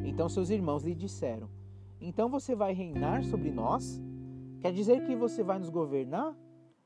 Então 0.06 0.30
seus 0.30 0.52
irmãos 0.52 0.84
lhe 0.84 0.94
disseram: 0.94 1.50
Então 2.00 2.30
você 2.30 2.54
vai 2.54 2.72
reinar 2.72 3.24
sobre 3.24 3.50
nós? 3.50 4.00
Quer 4.62 4.72
dizer 4.72 5.04
que 5.08 5.16
você 5.16 5.42
vai 5.42 5.58
nos 5.58 5.72
governar? 5.72 6.38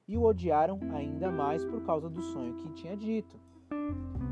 E 0.07 0.17
o 0.17 0.23
odiaram 0.23 0.79
ainda 0.93 1.29
mais 1.29 1.65
por 1.65 1.81
causa 1.81 2.09
do 2.09 2.21
sonho 2.21 2.55
que 2.55 2.71
tinha 2.71 2.95
dito. 2.95 3.37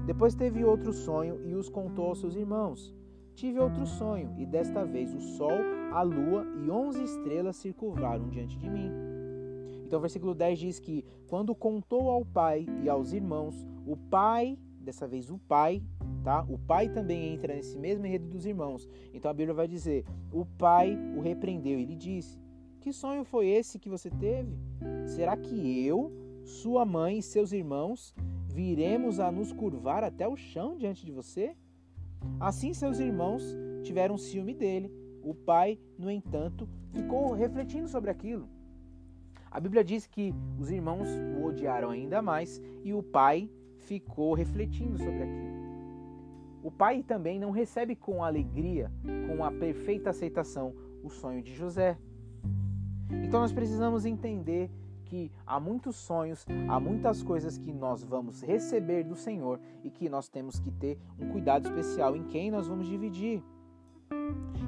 Depois 0.05 0.33
teve 0.33 0.63
outro 0.63 0.93
sonho 0.93 1.45
e 1.45 1.53
os 1.53 1.67
contou 1.67 2.05
aos 2.05 2.21
seus 2.21 2.35
irmãos. 2.35 2.95
Tive 3.37 3.59
outro 3.59 3.85
sonho, 3.85 4.33
e 4.35 4.47
desta 4.47 4.83
vez 4.83 5.13
o 5.13 5.21
sol 5.21 5.59
a 5.93 6.01
lua 6.01 6.43
e 6.65 6.71
onze 6.71 7.03
estrelas 7.03 7.55
se 7.57 7.71
curvaram 7.71 8.27
diante 8.29 8.57
de 8.57 8.67
mim. 8.67 8.89
Então, 9.85 9.99
o 9.99 10.01
versículo 10.01 10.33
10 10.33 10.57
diz 10.57 10.79
que 10.79 11.05
quando 11.27 11.53
contou 11.53 12.09
ao 12.09 12.25
pai 12.25 12.65
e 12.83 12.89
aos 12.89 13.13
irmãos, 13.13 13.63
o 13.85 13.95
pai, 13.95 14.57
dessa 14.79 15.07
vez 15.07 15.29
o 15.29 15.37
pai, 15.37 15.83
tá? 16.23 16.43
O 16.49 16.57
pai 16.57 16.89
também 16.89 17.31
entra 17.31 17.53
nesse 17.53 17.77
mesmo 17.77 18.07
enredo 18.07 18.27
dos 18.27 18.43
irmãos. 18.43 18.89
Então 19.13 19.29
a 19.29 19.33
Bíblia 19.35 19.53
vai 19.53 19.67
dizer: 19.67 20.03
o 20.33 20.43
pai 20.43 20.97
o 21.15 21.21
repreendeu 21.21 21.79
e 21.79 21.85
lhe 21.85 21.95
disse: 21.95 22.41
Que 22.81 22.91
sonho 22.91 23.23
foi 23.23 23.49
esse 23.49 23.77
que 23.77 23.87
você 23.87 24.09
teve? 24.09 24.57
Será 25.05 25.37
que 25.37 25.85
eu, 25.85 26.11
sua 26.43 26.83
mãe 26.85 27.19
e 27.19 27.21
seus 27.21 27.51
irmãos 27.51 28.15
viremos 28.47 29.19
a 29.19 29.31
nos 29.31 29.53
curvar 29.53 30.03
até 30.03 30.27
o 30.27 30.35
chão 30.35 30.75
diante 30.75 31.05
de 31.05 31.11
você? 31.11 31.55
Assim 32.39 32.73
seus 32.73 32.99
irmãos 32.99 33.43
tiveram 33.83 34.17
ciúme 34.17 34.53
dele 34.53 34.91
o 35.27 35.33
pai, 35.33 35.77
no 35.97 36.09
entanto, 36.09 36.69
ficou 36.93 37.33
refletindo 37.33 37.87
sobre 37.89 38.09
aquilo. 38.09 38.47
A 39.51 39.59
Bíblia 39.59 39.83
diz 39.83 40.07
que 40.07 40.33
os 40.57 40.71
irmãos 40.71 41.07
o 41.37 41.43
odiaram 41.43 41.89
ainda 41.89 42.21
mais 42.21 42.61
e 42.81 42.93
o 42.93 43.03
pai 43.03 43.49
ficou 43.79 44.33
refletindo 44.33 44.97
sobre 44.97 45.23
aquilo. 45.23 45.57
O 46.63 46.71
pai 46.71 47.03
também 47.03 47.37
não 47.37 47.51
recebe 47.51 47.93
com 47.93 48.23
alegria, 48.23 48.89
com 49.27 49.43
a 49.43 49.51
perfeita 49.51 50.11
aceitação, 50.11 50.73
o 51.03 51.09
sonho 51.09 51.41
de 51.43 51.53
José. 51.53 51.97
Então 53.23 53.41
nós 53.41 53.51
precisamos 53.51 54.05
entender 54.05 54.71
que 55.07 55.31
há 55.45 55.59
muitos 55.59 55.95
sonhos, 55.95 56.45
há 56.67 56.79
muitas 56.79 57.23
coisas 57.23 57.57
que 57.57 57.71
nós 57.71 58.03
vamos 58.03 58.41
receber 58.41 59.03
do 59.03 59.15
Senhor 59.15 59.59
e 59.83 59.89
que 59.89 60.09
nós 60.09 60.27
temos 60.27 60.59
que 60.59 60.69
ter 60.69 60.99
um 61.19 61.29
cuidado 61.29 61.67
especial 61.67 62.15
em 62.15 62.25
quem 62.25 62.51
nós 62.51 62.67
vamos 62.67 62.87
dividir. 62.87 63.41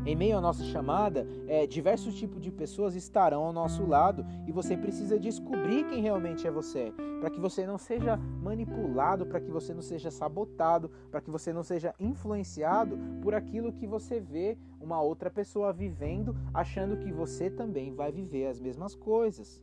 Em 0.05 0.15
meio 0.15 0.37
à 0.37 0.41
nossa 0.41 0.63
chamada, 0.63 1.27
é, 1.47 1.67
diversos 1.67 2.15
tipos 2.15 2.41
de 2.41 2.49
pessoas 2.49 2.95
estarão 2.95 3.43
ao 3.43 3.53
nosso 3.53 3.85
lado 3.85 4.25
e 4.47 4.51
você 4.51 4.77
precisa 4.77 5.19
descobrir 5.19 5.85
quem 5.87 6.01
realmente 6.01 6.47
é 6.47 6.51
você, 6.51 6.93
para 7.19 7.29
que 7.29 7.39
você 7.39 7.67
não 7.67 7.77
seja 7.77 8.15
manipulado, 8.17 9.25
para 9.25 9.41
que 9.41 9.51
você 9.51 9.73
não 9.73 9.81
seja 9.81 10.09
sabotado, 10.09 10.89
para 11.11 11.19
que 11.19 11.29
você 11.29 11.51
não 11.51 11.63
seja 11.63 11.93
influenciado 11.99 12.97
por 13.21 13.35
aquilo 13.35 13.73
que 13.73 13.85
você 13.85 14.21
vê 14.21 14.57
uma 14.79 15.01
outra 15.01 15.29
pessoa 15.29 15.73
vivendo, 15.73 16.35
achando 16.53 16.97
que 16.97 17.11
você 17.11 17.49
também 17.49 17.93
vai 17.93 18.11
viver 18.11 18.47
as 18.47 18.59
mesmas 18.59 18.95
coisas. 18.95 19.61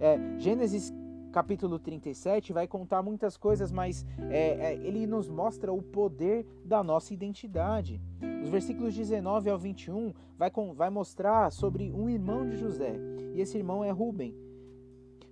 É, 0.00 0.18
Gênesis 0.38 0.92
capítulo 1.32 1.78
37 1.78 2.52
vai 2.52 2.68
contar 2.68 3.02
muitas 3.02 3.36
coisas, 3.36 3.72
mas 3.72 4.04
é, 4.30 4.72
é, 4.72 4.74
ele 4.74 5.06
nos 5.06 5.28
mostra 5.28 5.72
o 5.72 5.82
poder 5.82 6.46
da 6.64 6.84
nossa 6.84 7.14
identidade. 7.14 8.00
Os 8.42 8.50
versículos 8.50 8.94
19 8.94 9.48
ao 9.48 9.58
21 9.58 10.12
vai, 10.38 10.50
com, 10.50 10.74
vai 10.74 10.90
mostrar 10.90 11.50
sobre 11.50 11.90
um 11.90 12.08
irmão 12.08 12.46
de 12.46 12.56
José, 12.56 12.94
e 13.34 13.40
esse 13.40 13.56
irmão 13.56 13.82
é 13.82 13.90
Ruben. 13.90 14.36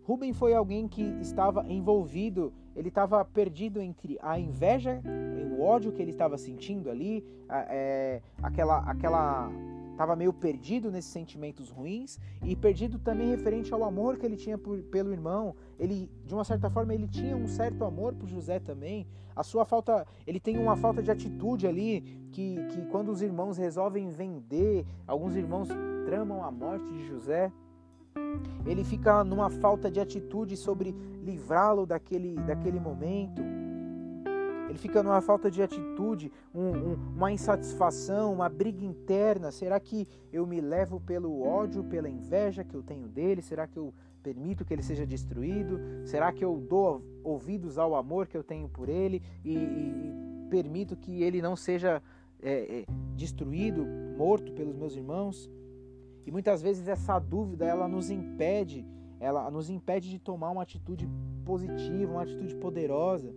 Ruben 0.03 0.33
foi 0.33 0.55
alguém 0.55 0.89
que 0.89 1.03
estava 1.21 1.65
envolvido, 1.69 2.53
ele 2.75 2.89
estava 2.89 3.25
perdido 3.25 3.81
entre 3.81 4.19
a 4.23 4.39
inveja, 4.39 5.01
o 5.57 5.63
ódio 5.63 5.93
que 5.93 6.01
ele 6.01 6.11
estava 6.11 6.39
sentindo 6.39 6.91
ali, 6.91 7.25
é, 7.49 8.23
aquela, 8.43 8.79
aquela 8.91 9.51
estava 10.01 10.17
meio 10.17 10.33
perdido 10.33 10.91
nesses 10.91 11.13
sentimentos 11.13 11.69
ruins 11.69 12.19
e 12.43 12.57
perdido 12.57 12.99
também 12.99 13.29
referente 13.29 13.75
ao 13.75 13.85
amor 13.85 14.17
que 14.17 14.25
ele 14.25 14.35
tinha 14.35 14.57
por, 14.57 14.81
pelo 14.85 15.13
irmão. 15.13 15.55
Ele, 15.79 16.11
de 16.25 16.33
uma 16.33 16.43
certa 16.43 16.71
forma, 16.71 16.95
ele 16.95 17.07
tinha 17.07 17.37
um 17.37 17.47
certo 17.47 17.85
amor 17.85 18.15
por 18.15 18.27
José 18.27 18.59
também. 18.59 19.07
A 19.37 19.43
sua 19.43 19.67
falta, 19.67 20.07
ele 20.27 20.41
tem 20.41 20.57
uma 20.57 20.75
falta 20.75 21.03
de 21.03 21.11
atitude 21.11 21.67
ali 21.67 22.01
que, 22.33 22.57
que 22.69 22.87
quando 22.87 23.11
os 23.11 23.21
irmãos 23.21 23.59
resolvem 23.59 24.09
vender, 24.09 24.87
alguns 25.07 25.37
irmãos 25.37 25.69
tramam 26.07 26.43
a 26.43 26.51
morte 26.51 26.91
de 26.91 27.07
José. 27.07 27.53
Ele 28.65 28.83
fica 28.85 29.23
numa 29.23 29.51
falta 29.51 29.91
de 29.91 30.01
atitude 30.01 30.57
sobre 30.57 30.93
livrá-lo 31.23 31.85
daquele, 31.85 32.37
daquele 32.37 32.81
momento 32.81 33.43
ele 34.71 34.79
fica 34.79 35.03
numa 35.03 35.21
falta 35.21 35.51
de 35.51 35.61
atitude, 35.61 36.31
um, 36.55 36.69
um, 36.71 36.95
uma 37.17 37.33
insatisfação, 37.33 38.33
uma 38.33 38.49
briga 38.49 38.85
interna. 38.85 39.51
Será 39.51 39.81
que 39.81 40.07
eu 40.33 40.47
me 40.47 40.61
levo 40.61 41.01
pelo 41.01 41.43
ódio, 41.43 41.83
pela 41.83 42.09
inveja 42.09 42.63
que 42.63 42.75
eu 42.75 42.83
tenho 42.83 43.09
dele? 43.09 43.43
Será 43.43 43.67
que 43.67 43.77
eu 43.77 43.93
permito 44.23 44.65
que 44.65 44.73
ele 44.73 44.83
seja 44.83 45.05
destruído? 45.05 45.81
Será 46.05 46.33
que 46.33 46.45
eu 46.45 46.57
dou 46.57 47.03
ouvidos 47.25 47.79
ao 47.79 47.97
amor 47.97 48.29
que 48.29 48.37
eu 48.37 48.45
tenho 48.45 48.69
por 48.69 48.89
ele 48.89 49.21
e, 49.45 49.57
e 49.57 50.15
permito 50.49 50.97
que 50.97 51.21
ele 51.21 51.43
não 51.43 51.57
seja 51.57 52.01
é, 52.41 52.83
é, 52.83 52.85
destruído, 53.17 53.85
morto 54.17 54.53
pelos 54.53 54.77
meus 54.77 54.95
irmãos? 54.95 55.51
E 56.25 56.31
muitas 56.31 56.63
vezes 56.63 56.87
essa 56.87 57.19
dúvida 57.19 57.65
ela 57.65 57.89
nos 57.89 58.09
impede, 58.09 58.87
ela 59.19 59.51
nos 59.51 59.69
impede 59.69 60.09
de 60.09 60.21
tomar 60.21 60.51
uma 60.51 60.63
atitude 60.63 61.11
positiva, 61.45 62.13
uma 62.13 62.23
atitude 62.23 62.55
poderosa. 62.55 63.35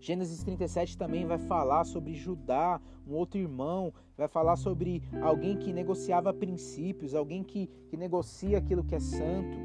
Gênesis 0.00 0.42
37 0.42 0.96
também 0.96 1.26
vai 1.26 1.38
falar 1.38 1.84
sobre 1.84 2.14
Judá, 2.14 2.80
um 3.06 3.14
outro 3.14 3.38
irmão, 3.38 3.92
vai 4.16 4.28
falar 4.28 4.56
sobre 4.56 5.02
alguém 5.22 5.56
que 5.56 5.72
negociava 5.72 6.32
princípios, 6.32 7.14
alguém 7.14 7.42
que, 7.42 7.68
que 7.88 7.96
negocia 7.96 8.58
aquilo 8.58 8.84
que 8.84 8.94
é 8.94 9.00
santo. 9.00 9.56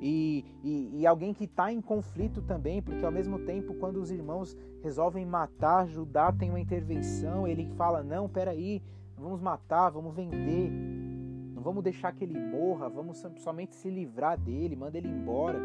E, 0.00 0.44
e, 0.62 1.00
e 1.00 1.06
alguém 1.06 1.32
que 1.32 1.44
está 1.44 1.72
em 1.72 1.80
conflito 1.80 2.42
também, 2.42 2.82
porque 2.82 3.04
ao 3.04 3.10
mesmo 3.10 3.38
tempo, 3.40 3.74
quando 3.74 3.96
os 3.96 4.10
irmãos 4.10 4.56
resolvem 4.82 5.24
matar, 5.24 5.88
Judá 5.88 6.30
tem 6.30 6.50
uma 6.50 6.60
intervenção, 6.60 7.46
ele 7.48 7.66
fala: 7.76 8.02
Não, 8.02 8.28
peraí, 8.28 8.82
vamos 9.16 9.40
matar, 9.40 9.88
vamos 9.90 10.14
vender, 10.14 10.70
não 11.54 11.62
vamos 11.62 11.82
deixar 11.82 12.12
que 12.12 12.24
ele 12.24 12.38
morra, 12.38 12.90
vamos 12.90 13.24
somente 13.38 13.74
se 13.74 13.88
livrar 13.88 14.38
dele, 14.38 14.76
manda 14.76 14.98
ele 14.98 15.08
embora. 15.08 15.58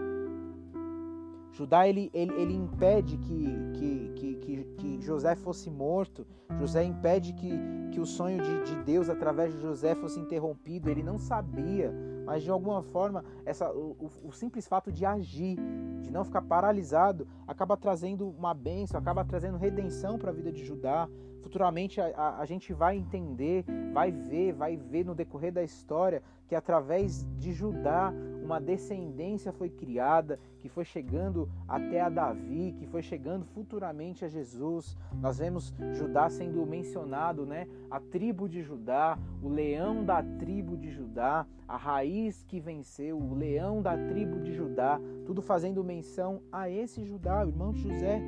Judá 1.52 1.88
ele, 1.88 2.10
ele, 2.14 2.34
ele 2.34 2.54
impede 2.54 3.18
que, 3.18 3.46
que, 3.74 4.12
que, 4.16 4.36
que, 4.36 4.64
que 4.78 5.02
José 5.02 5.36
fosse 5.36 5.70
morto. 5.70 6.26
José 6.58 6.84
impede 6.84 7.34
que, 7.34 7.52
que 7.92 8.00
o 8.00 8.06
sonho 8.06 8.42
de, 8.42 8.64
de 8.64 8.76
Deus 8.84 9.10
através 9.10 9.54
de 9.54 9.60
José 9.60 9.94
fosse 9.96 10.20
interrompido. 10.20 10.90
Ele 10.90 11.04
não 11.04 11.18
sabia, 11.18 11.94
mas 12.26 12.44
de 12.44 12.50
alguma 12.50 12.82
forma 12.82 13.24
essa, 13.46 13.70
o, 13.70 14.10
o, 14.24 14.32
simples 14.32 14.68
fato 14.68 14.92
de 14.92 15.06
agir, 15.06 15.58
de 16.02 16.10
não 16.10 16.24
ficar 16.24 16.42
paralisado, 16.42 17.28
acaba 17.46 17.76
trazendo 17.76 18.30
uma 18.30 18.54
bênção, 18.54 18.98
acaba 18.98 19.26
trazendo 19.26 19.58
redenção 19.58 20.18
para 20.18 20.32
a 20.32 20.34
vida 20.34 20.52
de 20.52 20.64
Judá. 20.64 21.10
Futuramente 21.42 22.00
a, 22.00 22.08
a, 22.16 22.40
a 22.40 22.46
gente 22.46 22.72
vai 22.72 22.96
entender, 22.96 23.66
vai 23.92 24.12
ver, 24.12 24.54
vai 24.54 24.78
ver 24.78 25.04
no 25.04 25.14
decorrer 25.14 25.52
da 25.52 25.64
história 25.64 26.22
que 26.48 26.56
através 26.56 27.26
de 27.38 27.52
Judá 27.52 28.14
uma 28.44 28.60
descendência 28.60 29.52
foi 29.52 29.70
criada, 29.70 30.40
que 30.60 30.70
foi 30.70 30.84
chegando 30.84 31.50
até 31.68 32.02
a 32.02 32.10
Davi, 32.10 32.74
que 32.78 32.88
foi 32.88 33.02
chegando 33.02 33.46
futuramente 33.46 34.26
a 34.26 34.28
Jesus. 34.28 34.98
Nós 35.20 35.38
vemos 35.38 35.74
Judá 35.94 36.30
sendo 36.30 36.66
mencionado, 36.66 37.46
né? 37.46 37.68
A 37.90 38.00
tribo 38.00 38.48
de 38.48 38.62
Judá, 38.62 39.18
o 39.42 39.50
leão 39.50 40.04
da 40.04 40.22
tribo 40.24 40.78
de 40.78 40.90
Judá, 40.90 41.46
a 41.68 41.78
raiz 41.78 42.44
que 42.44 42.60
venceu, 42.60 43.18
o 43.18 43.34
leão 43.34 43.82
da 43.82 43.98
tribo 43.98 44.40
de 44.40 44.54
Judá, 44.54 45.00
tudo 45.26 45.42
fazendo 45.42 45.84
menção 45.84 46.42
a 46.52 46.70
esse 46.70 47.04
Judá, 47.04 47.44
o 47.46 47.50
irmão 47.50 47.72
de 47.72 47.82
José, 47.82 48.22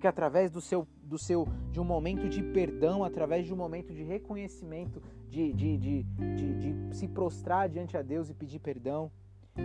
que 0.00 0.06
através 0.06 0.50
do 0.50 0.60
seu 0.60 0.88
do 1.02 1.18
seu 1.18 1.46
de 1.72 1.80
um 1.80 1.84
momento 1.84 2.28
de 2.28 2.40
perdão, 2.40 3.02
através 3.02 3.44
de 3.44 3.52
um 3.52 3.56
momento 3.56 3.92
de 3.92 4.04
reconhecimento, 4.04 5.02
de, 5.30 5.52
de, 5.52 5.78
de, 5.78 6.02
de, 6.02 6.96
se 6.96 7.06
prostrar 7.06 7.68
diante 7.68 7.96
a 7.96 8.02
Deus 8.02 8.28
e 8.28 8.34
pedir 8.34 8.58
perdão. 8.58 9.10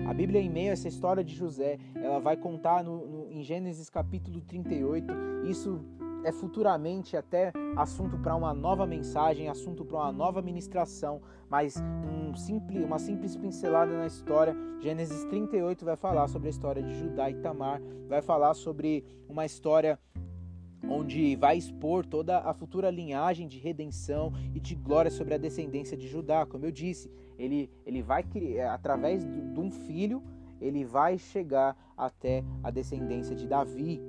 A 0.08 0.14
Bíblia, 0.14 0.40
em 0.40 0.50
meio 0.50 0.70
a 0.70 0.74
essa 0.74 0.88
história 0.88 1.24
de 1.24 1.34
José, 1.34 1.78
ela 1.96 2.20
vai 2.20 2.38
contar 2.38 2.84
no, 2.84 3.28
em 3.32 3.44
Gênesis 3.44 3.90
capítulo 3.90 4.42
38. 4.42 5.14
Isso 5.46 5.84
é 6.24 6.32
futuramente 6.32 7.16
até 7.16 7.52
assunto 7.78 8.18
para 8.18 8.36
uma 8.36 8.54
nova 8.54 8.86
mensagem, 8.86 9.48
assunto 9.48 9.86
para 9.86 9.98
uma 9.98 10.12
nova 10.12 10.42
ministração, 10.42 11.22
mas 11.50 11.76
um 11.78 12.36
simples, 12.36 12.84
uma 12.84 13.00
simples 13.00 13.36
pincelada 13.36 13.96
na 13.96 14.08
história. 14.08 14.56
Gênesis 14.82 15.24
38 15.26 15.86
vai 15.86 15.96
falar 15.96 16.28
sobre 16.28 16.48
a 16.48 16.52
história 16.52 16.82
de 16.82 16.94
Judá 17.00 17.30
e 17.30 17.36
Tamar, 17.36 17.82
vai 18.08 18.22
falar 18.22 18.54
sobre 18.54 19.06
uma 19.30 19.46
história 19.46 20.00
onde 20.90 21.36
vai 21.36 21.58
expor 21.58 22.06
toda 22.06 22.40
a 22.40 22.54
futura 22.54 22.90
linhagem 22.90 23.48
de 23.48 23.58
redenção 23.58 24.34
e 24.54 24.60
de 24.60 24.76
glória 24.76 25.12
sobre 25.12 25.34
a 25.34 25.38
descendência 25.38 25.98
de 25.98 26.08
Judá. 26.08 26.46
Como 26.46 26.66
eu 26.66 26.72
disse, 26.72 27.12
ele, 27.38 27.70
ele 27.86 28.02
vai 28.02 28.24
criar, 28.24 28.74
através 28.74 29.24
de 29.24 29.60
um 29.60 29.72
filho, 29.72 30.22
ele 30.60 30.84
vai 30.84 31.18
chegar 31.18 31.76
até 31.98 32.44
a 32.64 32.72
descendência 32.72 33.36
de 33.36 33.48
Davi. 33.48 34.02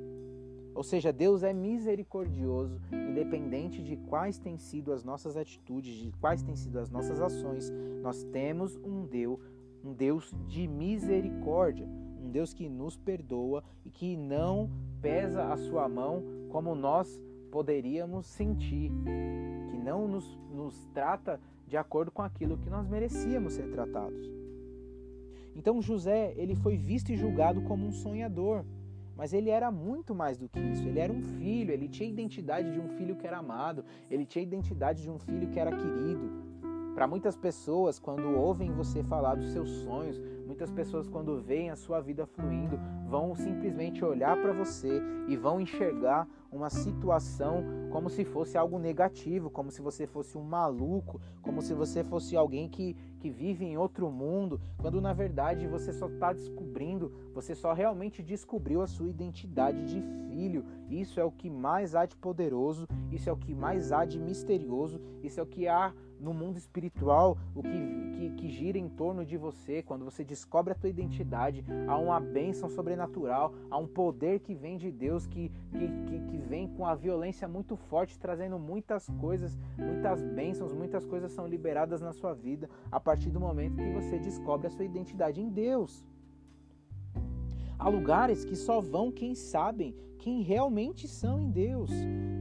Ou 0.74 0.82
seja, 0.82 1.10
Deus 1.10 1.42
é 1.42 1.54
misericordioso, 1.54 2.78
independente 2.92 3.82
de 3.82 3.96
quais 3.96 4.38
têm 4.38 4.58
sido 4.58 4.92
as 4.92 5.02
nossas 5.02 5.36
atitudes, 5.36 5.94
de 5.96 6.12
quais 6.20 6.42
têm 6.42 6.54
sido 6.54 6.78
as 6.78 6.90
nossas 6.90 7.20
ações. 7.20 7.72
Nós 8.02 8.22
temos 8.24 8.76
um 8.84 9.06
Deus, 9.06 9.40
um 9.82 9.94
Deus 9.94 10.34
de 10.46 10.68
misericórdia, 10.68 11.88
um 12.22 12.30
Deus 12.30 12.52
que 12.52 12.68
nos 12.68 12.98
perdoa 12.98 13.64
e 13.86 13.90
que 13.90 14.18
não 14.18 14.70
pesa 15.00 15.50
a 15.50 15.56
sua 15.56 15.88
mão 15.88 16.22
como 16.46 16.74
nós 16.74 17.20
poderíamos 17.50 18.26
sentir, 18.26 18.90
que 19.70 19.76
não 19.78 20.06
nos, 20.06 20.38
nos 20.52 20.86
trata 20.92 21.40
de 21.66 21.76
acordo 21.76 22.10
com 22.10 22.22
aquilo 22.22 22.58
que 22.58 22.70
nós 22.70 22.88
merecíamos 22.88 23.54
ser 23.54 23.70
tratados. 23.70 24.30
Então 25.54 25.80
José, 25.80 26.34
ele 26.36 26.54
foi 26.54 26.76
visto 26.76 27.10
e 27.10 27.16
julgado 27.16 27.62
como 27.62 27.86
um 27.86 27.92
sonhador, 27.92 28.64
mas 29.16 29.32
ele 29.32 29.48
era 29.48 29.70
muito 29.70 30.14
mais 30.14 30.36
do 30.36 30.48
que 30.48 30.60
isso. 30.60 30.86
Ele 30.86 31.00
era 31.00 31.12
um 31.12 31.22
filho, 31.22 31.72
ele 31.72 31.88
tinha 31.88 32.06
a 32.06 32.12
identidade 32.12 32.70
de 32.70 32.78
um 32.78 32.88
filho 32.90 33.16
que 33.16 33.26
era 33.26 33.38
amado, 33.38 33.82
ele 34.10 34.26
tinha 34.26 34.42
a 34.42 34.46
identidade 34.46 35.02
de 35.02 35.10
um 35.10 35.18
filho 35.18 35.48
que 35.48 35.58
era 35.58 35.70
querido. 35.74 36.30
Para 36.94 37.06
muitas 37.06 37.36
pessoas, 37.36 37.98
quando 37.98 38.36
ouvem 38.36 38.70
você 38.70 39.02
falar 39.02 39.34
dos 39.34 39.50
seus 39.52 39.68
sonhos, 39.82 40.20
muitas 40.46 40.70
pessoas, 40.70 41.08
quando 41.08 41.40
veem 41.40 41.70
a 41.70 41.76
sua 41.76 42.00
vida 42.00 42.24
fluindo, 42.24 42.78
vão 43.06 43.34
simplesmente 43.34 44.04
olhar 44.04 44.40
para 44.40 44.52
você 44.52 45.02
e 45.28 45.36
vão 45.36 45.60
enxergar 45.60 46.26
uma 46.50 46.70
situação 46.70 47.64
como 47.90 48.08
se 48.08 48.24
fosse 48.24 48.56
algo 48.56 48.78
negativo, 48.78 49.50
como 49.50 49.70
se 49.70 49.82
você 49.82 50.06
fosse 50.06 50.38
um 50.38 50.42
maluco, 50.42 51.20
como 51.42 51.60
se 51.60 51.74
você 51.74 52.04
fosse 52.04 52.36
alguém 52.36 52.68
que, 52.68 52.94
que 53.18 53.28
vive 53.28 53.64
em 53.64 53.76
outro 53.76 54.10
mundo, 54.10 54.60
quando 54.78 55.00
na 55.00 55.12
verdade 55.12 55.66
você 55.66 55.92
só 55.92 56.06
está 56.06 56.32
descobrindo, 56.32 57.12
você 57.34 57.54
só 57.54 57.72
realmente 57.72 58.22
descobriu 58.22 58.80
a 58.82 58.86
sua 58.86 59.08
identidade 59.08 59.84
de 59.84 60.00
filho. 60.28 60.64
Isso 60.88 61.18
é 61.20 61.24
o 61.24 61.32
que 61.32 61.50
mais 61.50 61.94
há 61.94 62.06
de 62.06 62.16
poderoso, 62.16 62.86
isso 63.10 63.28
é 63.28 63.32
o 63.32 63.36
que 63.36 63.54
mais 63.54 63.92
há 63.92 64.04
de 64.04 64.18
misterioso, 64.18 65.00
isso 65.22 65.40
é 65.40 65.42
o 65.42 65.46
que 65.46 65.66
há 65.66 65.92
no 66.20 66.32
mundo 66.32 66.56
espiritual, 66.56 67.36
o 67.54 67.62
que, 67.62 67.70
que, 68.16 68.30
que, 68.36 68.48
gira 68.48 68.78
em 68.78 68.88
torno 68.88 69.24
de 69.24 69.36
você, 69.36 69.82
quando 69.82 70.04
você 70.04 70.24
descobre 70.24 70.72
a 70.72 70.76
tua 70.76 70.88
identidade, 70.88 71.64
há 71.86 71.96
uma 71.96 72.18
bênção 72.18 72.68
sobrenatural, 72.68 73.52
há 73.70 73.76
um 73.76 73.86
poder 73.86 74.40
que 74.40 74.54
vem 74.54 74.76
de 74.76 74.90
Deus, 74.90 75.26
que, 75.26 75.50
que, 75.72 76.20
que, 76.30 76.38
vem 76.38 76.68
com 76.68 76.86
a 76.86 76.94
violência 76.94 77.46
muito 77.48 77.76
forte, 77.76 78.18
trazendo 78.18 78.58
muitas 78.58 79.08
coisas, 79.20 79.58
muitas 79.76 80.22
bênçãos, 80.22 80.72
muitas 80.72 81.04
coisas 81.04 81.32
são 81.32 81.46
liberadas 81.46 82.00
na 82.00 82.12
sua 82.12 82.32
vida 82.32 82.68
a 82.90 83.00
partir 83.00 83.30
do 83.30 83.40
momento 83.40 83.76
que 83.76 83.92
você 83.92 84.18
descobre 84.18 84.68
a 84.68 84.70
sua 84.70 84.84
identidade 84.84 85.40
em 85.40 85.48
Deus. 85.48 86.04
Há 87.78 87.88
lugares 87.88 88.44
que 88.44 88.56
só 88.56 88.80
vão 88.80 89.12
quem 89.12 89.34
sabem 89.34 89.94
quem 90.18 90.42
realmente 90.42 91.06
são 91.06 91.40
em 91.40 91.50
Deus. 91.50 91.90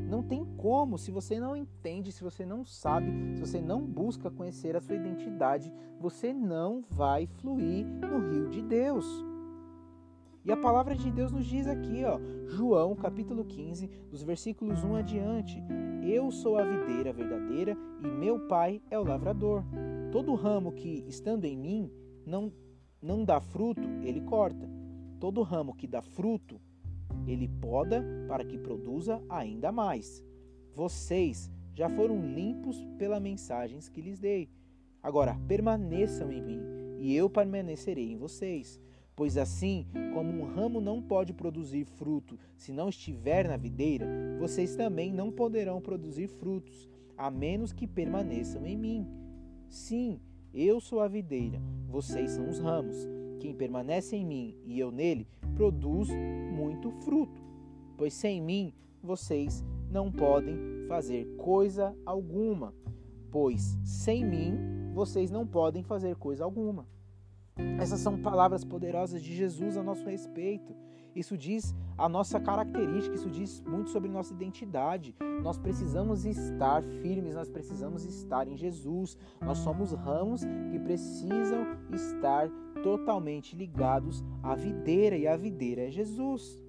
Não 0.09 0.23
tem 0.23 0.45
como, 0.57 0.97
se 0.97 1.11
você 1.11 1.39
não 1.39 1.55
entende, 1.55 2.11
se 2.11 2.23
você 2.23 2.45
não 2.45 2.65
sabe, 2.65 3.11
se 3.35 3.39
você 3.41 3.61
não 3.61 3.81
busca 3.81 4.29
conhecer 4.29 4.75
a 4.75 4.81
sua 4.81 4.95
identidade, 4.95 5.71
você 5.99 6.33
não 6.33 6.83
vai 6.89 7.27
fluir 7.27 7.85
no 7.85 8.29
rio 8.29 8.49
de 8.49 8.61
Deus. 8.61 9.05
E 10.45 10.51
a 10.51 10.57
palavra 10.57 10.95
de 10.95 11.09
Deus 11.09 11.31
nos 11.31 11.47
diz 11.47 11.65
aqui, 11.65 12.03
ó, 12.05 12.19
João 12.45 12.95
capítulo 12.95 13.43
15, 13.43 13.87
dos 14.11 14.21
versículos 14.21 14.83
1 14.83 14.95
adiante: 14.95 15.63
Eu 16.03 16.29
sou 16.29 16.59
a 16.59 16.63
videira 16.63 17.11
verdadeira 17.11 17.75
e 18.03 18.07
meu 18.07 18.47
pai 18.47 18.79
é 18.91 18.99
o 18.99 19.03
lavrador. 19.03 19.63
Todo 20.11 20.35
ramo 20.35 20.71
que, 20.71 21.03
estando 21.07 21.45
em 21.45 21.57
mim, 21.57 21.91
não, 22.27 22.53
não 23.01 23.25
dá 23.25 23.41
fruto, 23.41 23.81
ele 24.03 24.21
corta. 24.21 24.69
Todo 25.19 25.41
ramo 25.41 25.73
que 25.73 25.87
dá 25.87 26.03
fruto, 26.03 26.61
ele 27.27 27.47
poda 27.61 28.03
para 28.27 28.43
que 28.45 28.57
produza 28.57 29.21
ainda 29.29 29.71
mais. 29.71 30.23
Vocês 30.73 31.51
já 31.73 31.89
foram 31.89 32.21
limpos 32.21 32.85
pelas 32.97 33.21
mensagens 33.21 33.89
que 33.89 34.01
lhes 34.01 34.19
dei. 34.19 34.49
Agora 35.01 35.37
permaneçam 35.47 36.31
em 36.31 36.41
mim, 36.41 36.61
e 36.99 37.15
eu 37.15 37.29
permanecerei 37.29 38.11
em 38.11 38.17
vocês. 38.17 38.79
Pois 39.15 39.37
assim 39.37 39.85
como 40.13 40.31
um 40.31 40.43
ramo 40.43 40.81
não 40.81 41.01
pode 41.01 41.33
produzir 41.33 41.85
fruto 41.85 42.37
se 42.57 42.73
não 42.73 42.89
estiver 42.89 43.47
na 43.47 43.55
videira, 43.55 44.05
vocês 44.39 44.75
também 44.75 45.13
não 45.13 45.31
poderão 45.31 45.79
produzir 45.79 46.27
frutos, 46.27 46.89
a 47.17 47.31
menos 47.31 47.71
que 47.71 47.87
permaneçam 47.87 48.65
em 48.65 48.75
mim. 48.75 49.07
Sim, 49.69 50.19
eu 50.53 50.79
sou 50.79 50.99
a 50.99 51.07
videira, 51.07 51.61
vocês 51.87 52.31
são 52.31 52.49
os 52.49 52.59
ramos. 52.59 53.07
Quem 53.45 53.53
permanece 53.53 54.15
em 54.15 54.25
mim 54.25 54.57
e 54.65 54.79
eu 54.79 54.91
nele, 54.91 55.27
produz 55.53 56.09
muito 56.51 56.89
fruto, 56.89 57.39
pois 57.95 58.11
sem 58.11 58.41
mim 58.41 58.73
vocês 59.03 59.63
não 59.87 60.11
podem 60.11 60.57
fazer 60.87 61.27
coisa 61.37 61.95
alguma, 62.03 62.73
pois 63.29 63.77
sem 63.83 64.25
mim 64.25 64.57
vocês 64.95 65.29
não 65.29 65.45
podem 65.45 65.83
fazer 65.83 66.15
coisa 66.15 66.43
alguma. 66.43 66.87
Essas 67.79 67.99
são 67.99 68.19
palavras 68.19 68.63
poderosas 68.63 69.21
de 69.21 69.35
Jesus 69.35 69.77
a 69.77 69.83
nosso 69.83 70.09
respeito. 70.09 70.75
Isso 71.15 71.37
diz 71.37 71.73
a 71.97 72.09
nossa 72.09 72.39
característica, 72.39 73.15
isso 73.15 73.29
diz 73.29 73.61
muito 73.61 73.89
sobre 73.89 74.09
nossa 74.09 74.33
identidade. 74.33 75.15
Nós 75.41 75.57
precisamos 75.57 76.25
estar 76.25 76.83
firmes, 76.83 77.33
nós 77.33 77.49
precisamos 77.49 78.03
estar 78.03 78.47
em 78.47 78.57
Jesus. 78.57 79.17
Nós 79.41 79.59
somos 79.59 79.93
ramos 79.93 80.41
que 80.71 80.79
precisam 80.79 81.65
estar 81.93 82.49
totalmente 82.83 83.55
ligados 83.55 84.23
à 84.43 84.55
videira 84.55 85.15
e 85.15 85.27
a 85.27 85.37
videira 85.37 85.87
é 85.87 85.91
Jesus. 85.91 86.64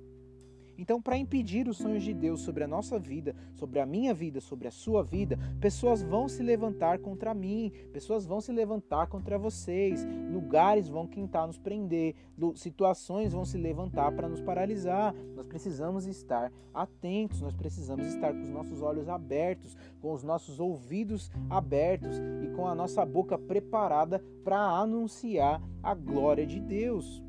Então, 0.78 1.00
para 1.00 1.16
impedir 1.16 1.68
os 1.68 1.78
sonhos 1.78 2.02
de 2.02 2.12
Deus 2.12 2.40
sobre 2.40 2.64
a 2.64 2.68
nossa 2.68 2.98
vida, 2.98 3.34
sobre 3.54 3.80
a 3.80 3.86
minha 3.86 4.12
vida, 4.12 4.40
sobre 4.40 4.68
a 4.68 4.70
sua 4.70 5.02
vida, 5.02 5.38
pessoas 5.60 6.02
vão 6.02 6.28
se 6.28 6.42
levantar 6.42 6.98
contra 6.98 7.34
mim, 7.34 7.72
pessoas 7.92 8.26
vão 8.26 8.40
se 8.40 8.52
levantar 8.52 9.06
contra 9.06 9.38
vocês, 9.38 10.06
lugares 10.30 10.88
vão 10.88 11.06
tentar 11.06 11.46
nos 11.46 11.58
prender, 11.58 12.14
situações 12.54 13.32
vão 13.32 13.44
se 13.44 13.56
levantar 13.56 14.12
para 14.12 14.28
nos 14.28 14.40
paralisar. 14.40 15.14
Nós 15.34 15.46
precisamos 15.46 16.06
estar 16.06 16.52
atentos, 16.72 17.40
nós 17.40 17.54
precisamos 17.54 18.06
estar 18.06 18.32
com 18.32 18.42
os 18.42 18.50
nossos 18.50 18.82
olhos 18.82 19.08
abertos, 19.08 19.76
com 20.00 20.12
os 20.12 20.22
nossos 20.22 20.60
ouvidos 20.60 21.30
abertos 21.48 22.18
e 22.42 22.48
com 22.54 22.66
a 22.66 22.74
nossa 22.74 23.04
boca 23.04 23.38
preparada 23.38 24.22
para 24.44 24.58
anunciar 24.58 25.62
a 25.82 25.94
glória 25.94 26.46
de 26.46 26.60
Deus. 26.60 27.25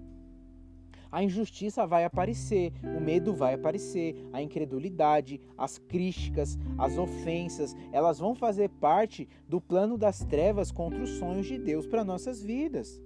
A 1.12 1.24
injustiça 1.24 1.86
vai 1.86 2.04
aparecer, 2.04 2.74
o 2.84 3.00
medo 3.00 3.34
vai 3.34 3.54
aparecer, 3.54 4.16
a 4.34 4.42
incredulidade, 4.42 5.40
as 5.58 5.78
críticas, 5.78 6.58
as 6.78 6.98
ofensas, 6.98 7.76
elas 7.92 8.20
vão 8.20 8.36
fazer 8.36 8.70
parte 8.70 9.28
do 9.48 9.62
plano 9.62 9.98
das 9.98 10.20
trevas 10.20 10.72
contra 10.72 11.02
os 11.02 11.12
sonhos 11.12 11.46
de 11.46 11.58
Deus 11.58 11.86
para 11.86 12.04
nossas 12.04 12.44
vidas. 12.44 13.02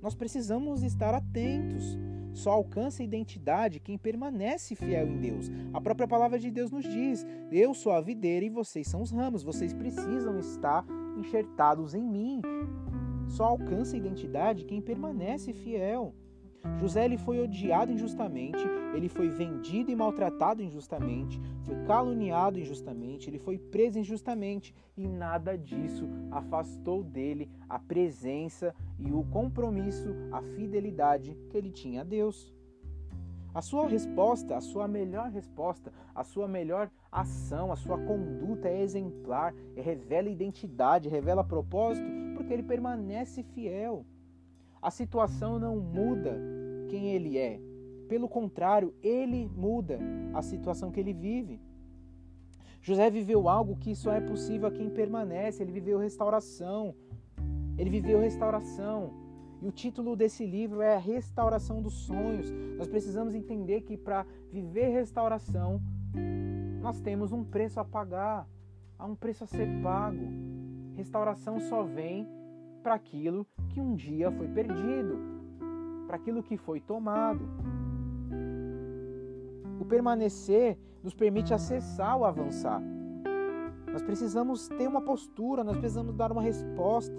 Nós 0.00 0.14
precisamos 0.14 0.82
estar 0.82 1.14
atentos. 1.14 1.98
Só 2.32 2.50
alcança 2.50 3.02
a 3.02 3.04
identidade 3.04 3.80
quem 3.80 3.96
permanece 3.96 4.74
fiel 4.74 5.08
em 5.08 5.18
Deus. 5.18 5.50
A 5.72 5.80
própria 5.80 6.06
palavra 6.06 6.38
de 6.38 6.50
Deus 6.50 6.70
nos 6.70 6.84
diz: 6.84 7.24
Eu 7.50 7.72
sou 7.72 7.92
a 7.92 8.00
videira 8.02 8.44
e 8.44 8.50
vocês 8.50 8.86
são 8.86 9.00
os 9.00 9.10
ramos. 9.10 9.42
Vocês 9.42 9.72
precisam 9.72 10.38
estar 10.38 10.84
enxertados 11.16 11.94
em 11.94 12.02
mim. 12.02 12.42
Só 13.26 13.44
alcança 13.44 13.96
identidade 13.96 14.66
quem 14.66 14.82
permanece 14.82 15.54
fiel. 15.54 16.14
José 16.78 17.04
ele 17.04 17.16
foi 17.16 17.40
odiado 17.40 17.92
injustamente, 17.92 18.58
ele 18.94 19.08
foi 19.08 19.28
vendido 19.28 19.90
e 19.90 19.96
maltratado 19.96 20.62
injustamente, 20.62 21.40
foi 21.62 21.74
caluniado 21.84 22.58
injustamente, 22.58 23.30
ele 23.30 23.38
foi 23.38 23.58
preso 23.58 23.98
injustamente 23.98 24.74
e 24.96 25.06
nada 25.08 25.56
disso 25.56 26.08
afastou 26.30 27.02
dele 27.02 27.50
a 27.68 27.78
presença 27.78 28.74
e 28.98 29.10
o 29.12 29.24
compromisso, 29.24 30.14
a 30.32 30.42
fidelidade 30.42 31.36
que 31.48 31.56
ele 31.56 31.70
tinha 31.70 32.02
a 32.02 32.04
Deus. 32.04 32.54
A 33.54 33.62
sua 33.62 33.88
resposta, 33.88 34.54
a 34.54 34.60
sua 34.60 34.86
melhor 34.86 35.30
resposta, 35.30 35.90
a 36.14 36.22
sua 36.22 36.46
melhor 36.46 36.90
ação, 37.10 37.72
a 37.72 37.76
sua 37.76 37.96
conduta 37.96 38.68
é 38.68 38.82
exemplar, 38.82 39.54
revela 39.74 40.28
identidade, 40.28 41.08
revela 41.08 41.42
propósito, 41.42 42.06
porque 42.36 42.52
ele 42.52 42.62
permanece 42.62 43.42
fiel. 43.42 44.04
A 44.80 44.90
situação 44.90 45.58
não 45.58 45.76
muda 45.78 46.38
quem 46.88 47.08
ele 47.08 47.36
é. 47.38 47.60
Pelo 48.08 48.28
contrário, 48.28 48.94
ele 49.02 49.50
muda 49.56 49.98
a 50.32 50.42
situação 50.42 50.90
que 50.90 51.00
ele 51.00 51.12
vive. 51.12 51.60
José 52.80 53.10
viveu 53.10 53.48
algo 53.48 53.76
que 53.76 53.96
só 53.96 54.12
é 54.12 54.20
possível 54.20 54.68
a 54.68 54.70
quem 54.70 54.88
permanece. 54.88 55.62
Ele 55.62 55.72
viveu 55.72 55.98
restauração. 55.98 56.94
Ele 57.76 57.90
viveu 57.90 58.20
restauração. 58.20 59.12
E 59.60 59.66
o 59.66 59.72
título 59.72 60.14
desse 60.14 60.46
livro 60.46 60.82
é 60.82 60.94
a 60.94 60.98
Restauração 60.98 61.82
dos 61.82 61.94
Sonhos. 61.94 62.52
Nós 62.76 62.86
precisamos 62.86 63.34
entender 63.34 63.80
que 63.80 63.96
para 63.96 64.26
viver 64.52 64.88
restauração, 64.90 65.80
nós 66.80 67.00
temos 67.00 67.32
um 67.32 67.42
preço 67.42 67.80
a 67.80 67.84
pagar. 67.84 68.46
Há 68.98 69.04
um 69.04 69.16
preço 69.16 69.44
a 69.44 69.46
ser 69.46 69.66
pago. 69.82 70.24
Restauração 70.94 71.58
só 71.60 71.82
vem 71.82 72.28
para 72.86 72.94
aquilo 72.94 73.44
que 73.70 73.80
um 73.80 73.96
dia 73.96 74.30
foi 74.30 74.46
perdido, 74.46 75.18
para 76.06 76.14
aquilo 76.14 76.40
que 76.40 76.56
foi 76.56 76.78
tomado. 76.78 77.44
O 79.80 79.84
permanecer 79.84 80.78
nos 81.02 81.12
permite 81.12 81.52
acessar 81.52 82.16
o 82.16 82.24
avançar. 82.24 82.80
Nós 83.92 84.04
precisamos 84.04 84.68
ter 84.68 84.86
uma 84.86 85.00
postura, 85.00 85.64
nós 85.64 85.76
precisamos 85.76 86.14
dar 86.14 86.30
uma 86.30 86.40
resposta. 86.40 87.12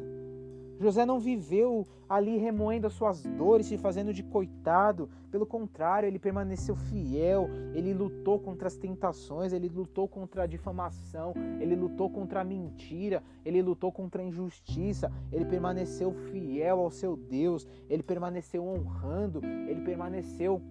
José 0.80 1.06
não 1.06 1.20
viveu 1.20 1.86
ali 2.08 2.38
remoendo 2.38 2.88
as 2.88 2.94
suas 2.94 3.24
dores, 3.24 3.68
se 3.68 3.78
fazendo 3.78 4.14
de 4.14 4.24
coitado. 4.24 5.10
Pelo 5.32 5.46
contrário, 5.46 6.08
ele 6.08 6.20
permaneceu 6.20 6.76
fiel, 6.76 7.50
ele 7.74 7.94
lutou 7.94 8.40
contra 8.40 8.68
as 8.68 8.78
tentações, 8.78 9.54
ele 9.54 9.68
lutou 9.68 10.08
contra 10.08 10.44
a 10.44 10.48
difamação, 10.48 11.34
ele 11.60 11.76
lutou 11.76 12.10
contra 12.10 12.42
a 12.42 12.44
mentira, 12.44 13.22
ele 13.44 13.62
lutou 13.62 13.92
contra 13.92 14.22
a 14.22 14.26
injustiça, 14.26 15.12
ele 15.32 15.46
permaneceu 15.46 16.14
fiel 16.14 16.80
ao 16.80 16.92
seu 16.92 17.18
Deus, 17.18 17.68
ele 17.90 18.04
permaneceu 18.04 18.66
honrando, 18.66 19.42
ele 19.44 19.82
permaneceu 19.82 20.62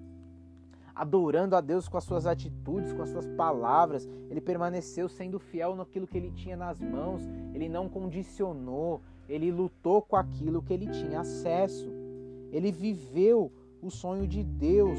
adorando 0.97 1.55
a 1.55 1.61
Deus 1.61 1.87
com 1.87 1.99
as 1.99 2.05
suas 2.05 2.27
atitudes, 2.27 2.95
com 2.95 3.03
as 3.03 3.11
suas 3.11 3.27
palavras. 3.27 4.09
Ele 4.31 4.41
permaneceu 4.41 5.09
sendo 5.11 5.39
fiel 5.39 5.77
naquilo 5.77 6.07
que 6.07 6.17
ele 6.17 6.31
tinha 6.31 6.57
nas 6.57 6.81
mãos. 6.81 7.23
Ele 7.53 7.69
não 7.69 7.87
condicionou, 7.87 9.03
ele 9.29 9.51
lutou 9.51 10.03
com 10.03 10.17
aquilo 10.17 10.63
que 10.63 10.73
ele 10.73 10.87
tinha 10.89 11.21
acesso. 11.21 11.91
Ele 12.53 12.71
viveu 12.71 13.53
o 13.83 13.91
sonho 13.91 14.27
de 14.27 14.43
Deus 14.43 14.99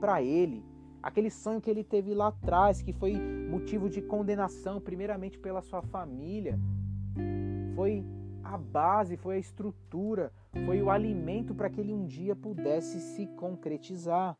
para 0.00 0.22
ele. 0.22 0.64
Aquele 1.02 1.30
sonho 1.30 1.60
que 1.60 1.70
ele 1.70 1.84
teve 1.84 2.14
lá 2.14 2.28
atrás, 2.28 2.82
que 2.82 2.92
foi 2.92 3.14
motivo 3.48 3.88
de 3.88 4.02
condenação, 4.02 4.80
primeiramente 4.80 5.38
pela 5.38 5.62
sua 5.62 5.80
família, 5.82 6.58
foi 7.74 8.04
a 8.42 8.56
base, 8.56 9.16
foi 9.16 9.36
a 9.36 9.38
estrutura, 9.38 10.32
foi 10.64 10.82
o 10.82 10.90
alimento 10.90 11.54
para 11.54 11.70
que 11.70 11.80
ele 11.80 11.92
um 11.92 12.06
dia 12.06 12.34
pudesse 12.34 13.00
se 13.00 13.26
concretizar. 13.28 14.36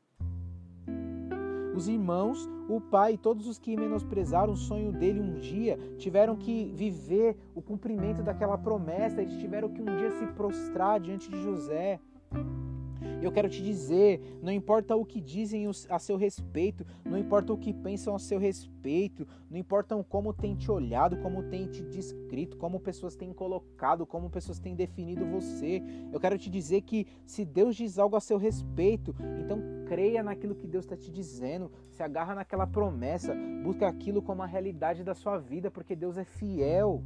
Os 1.77 1.89
irmãos, 1.89 2.49
o 2.71 2.81
pai 2.81 3.12
e 3.12 3.19
todos 3.19 3.47
os 3.47 3.59
que 3.59 3.77
menosprezaram 3.77 4.55
o 4.55 4.57
sonho 4.57 4.91
dele 4.91 5.21
um 5.21 5.35
dia 5.35 5.79
tiveram 5.99 6.35
que 6.35 6.73
viver 6.75 7.37
o 7.55 7.61
cumprimento 7.61 8.23
daquela 8.23 8.57
promessa, 8.57 9.21
eles 9.21 9.37
tiveram 9.37 9.69
que 9.69 9.83
um 9.83 9.85
dia 9.85 10.11
se 10.12 10.27
prostrar 10.29 10.99
diante 10.99 11.29
de 11.29 11.39
José. 11.43 12.01
Eu 13.23 13.33
quero 13.33 13.49
te 13.49 13.63
dizer, 13.63 14.21
não 14.43 14.53
importa 14.53 14.95
o 14.95 15.05
que 15.05 15.21
dizem 15.21 15.67
a 15.89 15.99
seu 15.99 16.17
respeito, 16.17 16.87
não 17.05 17.19
importa 17.19 17.53
o 17.53 17.59
que 17.59 17.73
pensam 17.73 18.15
a 18.15 18.19
seu 18.19 18.39
respeito, 18.39 19.27
não 19.51 19.59
importa 19.59 19.97
como 20.09 20.33
tem 20.33 20.55
te 20.55 20.71
olhado, 20.71 21.17
como 21.19 21.43
tem 21.45 21.67
te 21.67 21.83
descrito, 21.83 22.57
como 22.57 22.79
pessoas 22.79 23.17
têm 23.17 23.33
colocado, 23.33 24.07
como 24.07 24.31
pessoas 24.31 24.59
têm 24.59 24.75
definido 24.75 25.27
você. 25.27 25.83
Eu 26.13 26.21
quero 26.21 26.39
te 26.39 26.51
dizer 26.51 26.83
que 26.83 27.07
se 27.25 27.45
Deus 27.45 27.75
diz 27.75 27.99
algo 27.99 28.17
a 28.17 28.21
seu 28.21 28.39
respeito, 28.39 29.15
então 29.41 29.61
creia 29.87 30.23
naquilo 30.23 30.55
que 30.55 30.67
Deus 30.67 30.85
está 30.85 30.97
te 30.97 31.11
dizendo, 31.11 31.71
se 31.91 32.03
agarra 32.03 32.35
naquela 32.35 32.67
promessa, 32.67 33.35
busca 33.63 33.89
aquilo 33.89 34.21
como 34.21 34.43
a 34.43 34.47
realidade 34.47 35.03
da 35.03 35.15
sua 35.15 35.39
vida, 35.39 35.71
porque 35.71 35.97
Deus 35.97 36.17
é 36.19 36.25
fiel, 36.25 37.03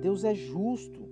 Deus 0.00 0.24
é 0.24 0.34
justo. 0.34 1.11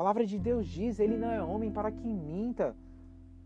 Palavra 0.00 0.24
de 0.24 0.38
Deus 0.38 0.66
diz: 0.66 0.98
Ele 0.98 1.14
não 1.14 1.30
é 1.30 1.42
homem 1.42 1.70
para 1.70 1.92
que 1.92 2.10
minta. 2.10 2.74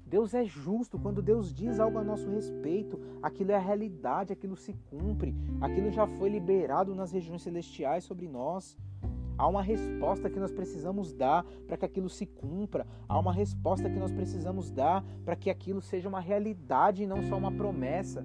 Deus 0.07 0.33
é 0.35 0.45
justo. 0.45 0.97
Quando 0.97 1.21
Deus 1.21 1.53
diz 1.53 1.81
algo 1.81 1.99
a 1.99 2.05
nosso 2.05 2.31
respeito, 2.31 3.01
aquilo 3.21 3.51
é 3.51 3.57
a 3.57 3.59
realidade, 3.59 4.33
aquilo 4.33 4.55
se 4.55 4.73
cumpre, 4.89 5.35
aquilo 5.61 5.91
já 5.91 6.07
foi 6.07 6.29
liberado 6.29 6.95
nas 6.95 7.11
regiões 7.11 7.43
celestiais 7.43 8.05
sobre 8.05 8.29
nós. 8.29 8.79
Há 9.37 9.49
uma 9.49 9.63
resposta 9.63 10.31
que 10.31 10.39
nós 10.39 10.53
precisamos 10.53 11.13
dar 11.13 11.45
para 11.67 11.77
que 11.77 11.87
aquilo 11.87 12.09
se 12.09 12.25
cumpra. 12.25 12.87
Há 13.09 13.19
uma 13.19 13.33
resposta 13.33 13.91
que 13.91 13.99
nós 13.99 14.13
precisamos 14.13 14.71
dar 14.71 15.05
para 15.25 15.35
que 15.35 15.51
aquilo 15.51 15.83
seja 15.83 16.09
uma 16.09 16.21
realidade 16.21 17.03
e 17.03 17.07
não 17.09 17.21
só 17.25 17.37
uma 17.37 17.51
promessa. 17.51 18.25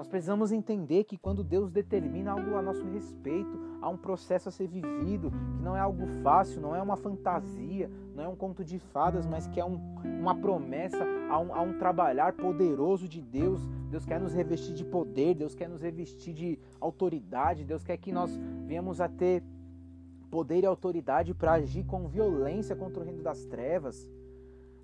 Nós 0.00 0.08
precisamos 0.08 0.50
entender 0.50 1.04
que 1.04 1.18
quando 1.18 1.44
Deus 1.44 1.70
determina 1.70 2.32
algo 2.32 2.56
a 2.56 2.62
nosso 2.62 2.82
respeito, 2.86 3.60
há 3.82 3.88
um 3.90 3.98
processo 3.98 4.48
a 4.48 4.50
ser 4.50 4.66
vivido, 4.66 5.30
que 5.30 5.62
não 5.62 5.76
é 5.76 5.80
algo 5.80 6.06
fácil, 6.22 6.62
não 6.62 6.74
é 6.74 6.80
uma 6.80 6.96
fantasia, 6.96 7.90
não 8.14 8.24
é 8.24 8.26
um 8.26 8.34
conto 8.34 8.64
de 8.64 8.78
fadas, 8.78 9.26
mas 9.26 9.46
que 9.46 9.60
é 9.60 9.64
um, 9.64 9.78
uma 10.02 10.34
promessa, 10.34 11.04
há 11.28 11.38
um, 11.38 11.54
há 11.54 11.60
um 11.60 11.76
trabalhar 11.76 12.32
poderoso 12.32 13.06
de 13.06 13.20
Deus. 13.20 13.60
Deus 13.90 14.06
quer 14.06 14.18
nos 14.18 14.32
revestir 14.32 14.72
de 14.72 14.86
poder, 14.86 15.34
Deus 15.34 15.54
quer 15.54 15.68
nos 15.68 15.82
revestir 15.82 16.32
de 16.32 16.58
autoridade, 16.80 17.62
Deus 17.62 17.84
quer 17.84 17.98
que 17.98 18.10
nós 18.10 18.34
venhamos 18.64 19.02
a 19.02 19.08
ter 19.08 19.42
poder 20.30 20.62
e 20.62 20.66
autoridade 20.66 21.34
para 21.34 21.52
agir 21.52 21.84
com 21.84 22.08
violência 22.08 22.74
contra 22.74 23.02
o 23.02 23.04
reino 23.04 23.22
das 23.22 23.44
trevas. 23.44 24.08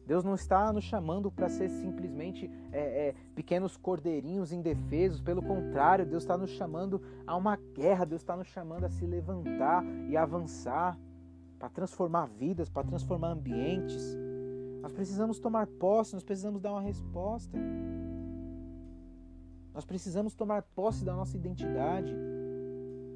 Deus 0.07 0.23
não 0.23 0.35
está 0.35 0.73
nos 0.73 0.85
chamando 0.85 1.31
para 1.31 1.49
ser 1.49 1.69
simplesmente 1.69 2.49
é, 2.73 3.09
é, 3.09 3.14
pequenos 3.35 3.77
cordeirinhos 3.77 4.53
indefesos, 4.53 5.21
pelo 5.21 5.42
contrário, 5.42 6.07
Deus 6.07 6.23
está 6.23 6.38
nos 6.38 6.51
chamando 6.51 7.03
a 7.27 7.37
uma 7.37 7.57
guerra, 7.75 8.05
Deus 8.05 8.23
está 8.23 8.37
nos 8.37 8.47
chamando 8.47 8.85
a 8.85 8.88
se 8.88 9.05
levantar 9.05 9.85
e 10.09 10.16
avançar 10.16 10.97
para 11.59 11.69
transformar 11.69 12.27
vidas, 12.27 12.69
para 12.69 12.87
transformar 12.87 13.31
ambientes. 13.31 14.16
Nós 14.81 14.92
precisamos 14.92 15.40
tomar 15.40 15.66
posse, 15.66 16.14
nós 16.14 16.23
precisamos 16.23 16.61
dar 16.61 16.71
uma 16.73 16.83
resposta. 16.83 17.59
Nós 19.75 19.85
precisamos 19.85 20.35
tomar 20.35 20.62
posse 20.62 21.05
da 21.05 21.14
nossa 21.14 21.37
identidade. 21.37 22.14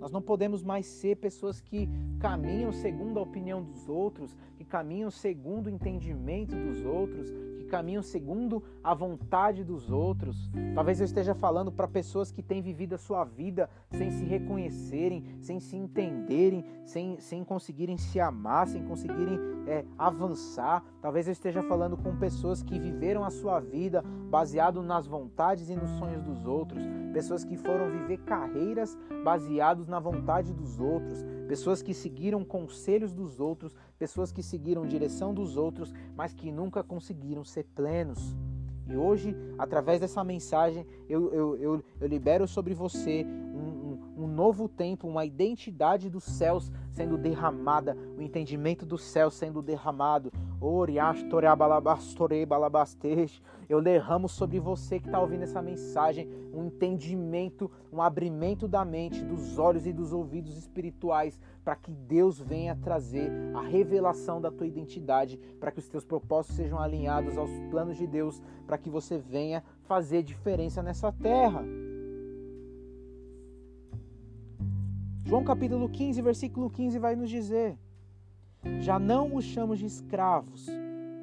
Nós 0.01 0.11
não 0.11 0.23
podemos 0.23 0.63
mais 0.63 0.87
ser 0.87 1.17
pessoas 1.17 1.61
que 1.61 1.87
caminham 2.19 2.73
segundo 2.73 3.19
a 3.19 3.23
opinião 3.23 3.63
dos 3.63 3.87
outros, 3.87 4.35
que 4.57 4.65
caminham 4.65 5.11
segundo 5.11 5.67
o 5.67 5.71
entendimento 5.71 6.57
dos 6.57 6.83
outros, 6.87 7.31
caminham 7.71 8.03
segundo 8.03 8.63
a 8.83 8.93
vontade 8.93 9.63
dos 9.63 9.91
outros. 9.91 10.51
Talvez 10.75 11.01
eu 11.01 11.05
esteja 11.05 11.35
falando 11.35 11.71
para 11.71 11.87
pessoas 11.87 12.33
que 12.33 12.43
têm 12.43 12.61
vivido 12.61 12.97
a 12.97 12.99
sua 12.99 13.25
vida 13.25 13.71
sem 13.93 14.11
se 14.11 14.25
reconhecerem, 14.25 15.25
sem 15.41 15.61
se 15.61 15.77
entenderem, 15.77 16.65
sem, 16.85 17.19
sem 17.21 17.45
conseguirem 17.45 17.97
se 17.97 18.19
amar, 18.19 18.67
sem 18.67 18.85
conseguirem 18.85 19.39
é, 19.67 19.85
avançar. 19.97 20.85
Talvez 21.01 21.29
eu 21.29 21.33
esteja 21.33 21.63
falando 21.63 21.97
com 21.97 22.17
pessoas 22.17 22.63
que 22.63 22.79
viveram 22.79 23.25
a 23.25 23.31
sua 23.31 23.61
vida 23.61 24.03
baseado 24.29 24.83
nas 24.83 25.07
vontades 25.07 25.71
e 25.71 25.77
nos 25.77 25.91
sonhos 25.91 26.23
dos 26.23 26.45
outros, 26.45 26.83
pessoas 27.13 27.45
que 27.45 27.57
foram 27.57 27.91
viver 27.91 28.19
carreiras 28.19 28.99
baseados 29.25 29.87
na 29.87 30.01
vontade 30.01 30.53
dos 30.53 30.79
outros, 30.81 31.25
pessoas 31.51 31.83
que 31.83 31.93
seguiram 31.93 32.45
conselhos 32.45 33.13
dos 33.13 33.41
outros, 33.41 33.75
pessoas 33.99 34.31
que 34.31 34.41
seguiram 34.41 34.87
direção 34.87 35.35
dos 35.35 35.57
outros, 35.57 35.93
mas 36.15 36.33
que 36.33 36.53
nunca 36.53 36.81
conseguiram 36.81 37.45
ser 37.45 37.65
plenos. 37.75 38.37
E 38.89 38.97
hoje, 38.97 39.35
através 39.59 40.01
dessa 40.01 40.23
mensagem, 40.23 40.87
eu, 41.09 41.35
eu, 41.35 41.57
eu, 41.57 41.85
eu 42.01 42.07
libero 42.07 42.47
sobre 42.47 42.73
você 42.73 43.27
um, 44.21 44.27
novo 44.27 44.69
tempo, 44.69 45.09
uma 45.09 45.25
identidade 45.25 46.11
dos 46.11 46.25
céus 46.25 46.71
sendo 46.91 47.17
derramada, 47.17 47.97
o 48.17 48.23
entendimento 48.23 48.85
do 48.85 48.99
céu 48.99 49.31
sendo 49.31 49.63
derramado. 49.63 50.33
Eu 53.69 53.81
derramo 53.81 54.29
sobre 54.29 54.59
você 54.59 54.99
que 54.99 55.07
está 55.07 55.21
ouvindo 55.21 55.43
essa 55.43 55.63
mensagem 55.63 56.29
um 56.53 56.65
entendimento, 56.65 57.71
um 57.93 58.03
abrimento 58.03 58.67
da 58.67 58.85
mente, 58.85 59.23
dos 59.23 59.59
olhos 59.59 59.87
e 59.87 59.93
dos 59.93 60.13
ouvidos 60.13 60.57
espirituais, 60.57 61.41
para 61.65 61.77
que 61.77 61.91
Deus 61.93 62.41
venha 62.41 62.77
trazer 62.77 63.31
a 63.55 63.63
revelação 63.63 64.41
da 64.41 64.51
tua 64.51 64.67
identidade, 64.67 65.39
para 65.59 65.71
que 65.71 65.79
os 65.79 65.89
teus 65.89 66.05
propósitos 66.05 66.57
sejam 66.57 66.79
alinhados 66.79 67.39
aos 67.39 67.51
planos 67.71 67.97
de 67.97 68.07
Deus, 68.07 68.43
para 68.67 68.77
que 68.77 68.91
você 68.91 69.19
venha 69.19 69.63
fazer 69.85 70.23
diferença 70.23 70.83
nessa 70.83 71.13
terra. 71.13 71.65
João 75.31 75.45
capítulo 75.45 75.89
15, 75.89 76.21
versículo 76.23 76.69
15 76.69 76.99
vai 76.99 77.15
nos 77.15 77.31
dizer: 77.31 77.79
Já 78.81 78.99
não 78.99 79.37
os 79.37 79.45
chamo 79.45 79.77
de 79.77 79.87
escravos, 79.87 80.67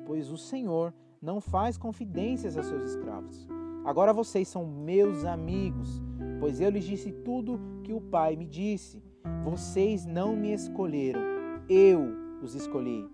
pois 0.06 0.32
o 0.32 0.38
Senhor 0.38 0.94
não 1.22 1.42
faz 1.42 1.78
confidências 1.78 2.58
a 2.58 2.64
seus 2.64 2.92
escravos. 2.92 3.46
Agora 3.84 4.14
vocês 4.14 4.48
são 4.48 4.66
meus 4.66 5.26
amigos, 5.26 6.02
pois 6.40 6.62
eu 6.62 6.70
lhes 6.70 6.86
disse 6.86 7.12
tudo 7.12 7.60
que 7.84 7.92
o 7.92 8.00
Pai 8.00 8.38
me 8.38 8.48
disse. 8.48 9.04
Vocês 9.44 10.06
não 10.06 10.38
me 10.38 10.54
escolheram, 10.54 11.20
eu 11.68 12.08
os 12.42 12.56
escolhi. 12.56 13.06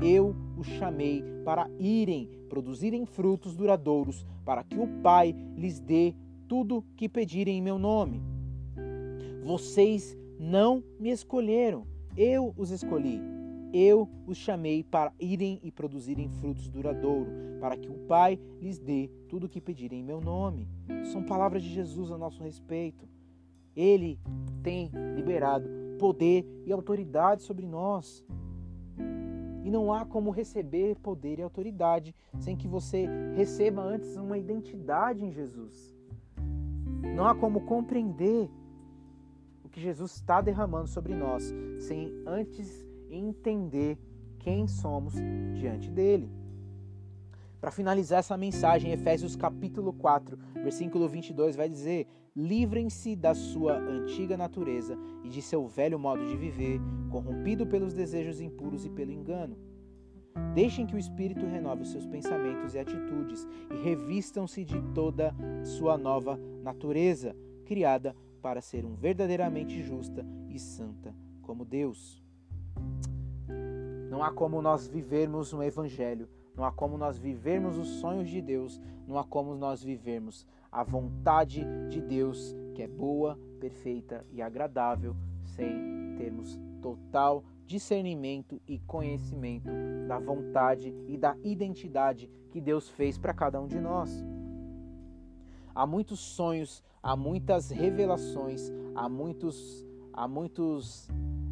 Eu 0.00 0.36
os 0.56 0.68
chamei 0.68 1.24
para 1.44 1.68
irem, 1.76 2.30
produzirem 2.48 3.04
frutos 3.04 3.56
duradouros, 3.56 4.24
para 4.44 4.62
que 4.62 4.78
o 4.78 4.86
Pai 5.02 5.34
lhes 5.56 5.80
dê 5.80 6.14
tudo 6.46 6.84
que 6.96 7.08
pedirem 7.08 7.58
em 7.58 7.62
meu 7.62 7.80
nome. 7.80 8.22
Vocês 9.42 10.16
não 10.38 10.82
me 10.98 11.10
escolheram, 11.10 11.86
eu 12.16 12.54
os 12.56 12.70
escolhi. 12.70 13.20
Eu 13.72 14.08
os 14.26 14.38
chamei 14.38 14.82
para 14.82 15.12
irem 15.20 15.60
e 15.62 15.70
produzirem 15.70 16.28
frutos 16.28 16.68
duradouros, 16.68 17.32
para 17.60 17.76
que 17.76 17.90
o 17.90 17.98
Pai 18.06 18.38
lhes 18.60 18.78
dê 18.78 19.10
tudo 19.28 19.46
o 19.46 19.48
que 19.48 19.60
pedirem 19.60 20.00
em 20.00 20.04
meu 20.04 20.20
nome. 20.20 20.68
São 21.12 21.22
palavras 21.22 21.62
de 21.62 21.68
Jesus 21.68 22.10
a 22.10 22.16
nosso 22.16 22.42
respeito. 22.42 23.06
Ele 23.74 24.18
tem 24.62 24.90
liberado 25.14 25.68
poder 25.98 26.46
e 26.64 26.72
autoridade 26.72 27.42
sobre 27.42 27.66
nós. 27.66 28.24
E 29.62 29.70
não 29.70 29.92
há 29.92 30.06
como 30.06 30.30
receber 30.30 30.96
poder 30.96 31.38
e 31.38 31.42
autoridade 31.42 32.14
sem 32.38 32.56
que 32.56 32.68
você 32.68 33.08
receba 33.34 33.82
antes 33.82 34.16
uma 34.16 34.38
identidade 34.38 35.24
em 35.24 35.32
Jesus. 35.32 35.94
Não 37.14 37.26
há 37.26 37.34
como 37.34 37.62
compreender 37.62 38.48
que 39.76 39.82
Jesus 39.82 40.12
está 40.14 40.40
derramando 40.40 40.88
sobre 40.88 41.14
nós, 41.14 41.54
sem 41.78 42.10
antes 42.26 42.82
entender 43.10 43.98
quem 44.38 44.66
somos 44.66 45.12
diante 45.52 45.90
dele. 45.90 46.30
Para 47.60 47.70
finalizar 47.70 48.20
essa 48.20 48.38
mensagem, 48.38 48.92
Efésios 48.92 49.36
capítulo 49.36 49.92
4, 49.92 50.38
versículo 50.62 51.06
22 51.06 51.56
vai 51.56 51.68
dizer: 51.68 52.06
Livrem-se 52.34 53.14
da 53.14 53.34
sua 53.34 53.76
antiga 53.76 54.34
natureza 54.34 54.96
e 55.22 55.28
de 55.28 55.42
seu 55.42 55.66
velho 55.66 55.98
modo 55.98 56.24
de 56.24 56.38
viver, 56.38 56.80
corrompido 57.10 57.66
pelos 57.66 57.92
desejos 57.92 58.40
impuros 58.40 58.86
e 58.86 58.88
pelo 58.88 59.12
engano. 59.12 59.58
Deixem 60.54 60.86
que 60.86 60.96
o 60.96 60.98
Espírito 60.98 61.44
renove 61.44 61.82
os 61.82 61.92
seus 61.92 62.06
pensamentos 62.06 62.74
e 62.74 62.78
atitudes 62.78 63.46
e 63.70 63.82
revistam-se 63.84 64.64
de 64.64 64.80
toda 64.94 65.34
sua 65.62 65.98
nova 65.98 66.40
natureza, 66.62 67.36
criada 67.66 68.16
para 68.46 68.60
ser 68.60 68.84
um 68.84 68.94
verdadeiramente 68.94 69.82
justa 69.82 70.24
e 70.48 70.56
santa 70.56 71.12
como 71.42 71.64
Deus. 71.64 72.22
Não 74.08 74.22
há 74.22 74.30
como 74.30 74.62
nós 74.62 74.86
vivermos 74.86 75.52
um 75.52 75.60
evangelho, 75.60 76.28
não 76.54 76.64
há 76.64 76.70
como 76.70 76.96
nós 76.96 77.18
vivermos 77.18 77.76
os 77.76 77.88
sonhos 77.98 78.30
de 78.30 78.40
Deus, 78.40 78.80
não 79.04 79.18
há 79.18 79.24
como 79.24 79.56
nós 79.56 79.82
vivermos 79.82 80.46
a 80.70 80.84
vontade 80.84 81.66
de 81.90 82.00
Deus, 82.00 82.54
que 82.72 82.84
é 82.84 82.86
boa, 82.86 83.36
perfeita 83.58 84.24
e 84.30 84.40
agradável, 84.40 85.16
sem 85.42 86.14
termos 86.16 86.56
total 86.80 87.42
discernimento 87.66 88.62
e 88.64 88.78
conhecimento 88.78 89.72
da 90.06 90.20
vontade 90.20 90.94
e 91.08 91.16
da 91.16 91.36
identidade 91.42 92.30
que 92.52 92.60
Deus 92.60 92.88
fez 92.90 93.18
para 93.18 93.34
cada 93.34 93.60
um 93.60 93.66
de 93.66 93.80
nós. 93.80 94.24
Há 95.76 95.84
muitos 95.84 96.20
sonhos, 96.20 96.82
há 97.06 97.14
muitas 97.14 97.70
revelações, 97.70 98.72
há 98.92 99.08
muitos, 99.08 99.86
há 100.12 100.26
muitos, 100.26 101.08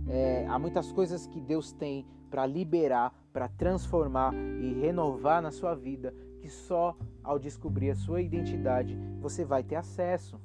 é, 0.09 0.45
há 0.49 0.59
muitas 0.59 0.91
coisas 0.91 1.29
que 1.29 1.41
Deus 1.41 1.73
tem 1.73 2.05
para 2.29 2.45
liberar, 2.45 3.15
para 3.33 3.47
transformar 3.47 4.35
e 4.35 4.73
renovar 4.81 5.41
na 5.41 5.53
sua 5.53 5.77
vida, 5.77 6.13
que 6.41 6.49
só 6.49 6.97
ao 7.23 7.39
descobrir 7.39 7.91
a 7.91 7.95
sua 7.95 8.21
identidade 8.21 8.99
você 9.21 9.45
vai 9.45 9.63
ter 9.63 9.77
acesso. 9.77 10.41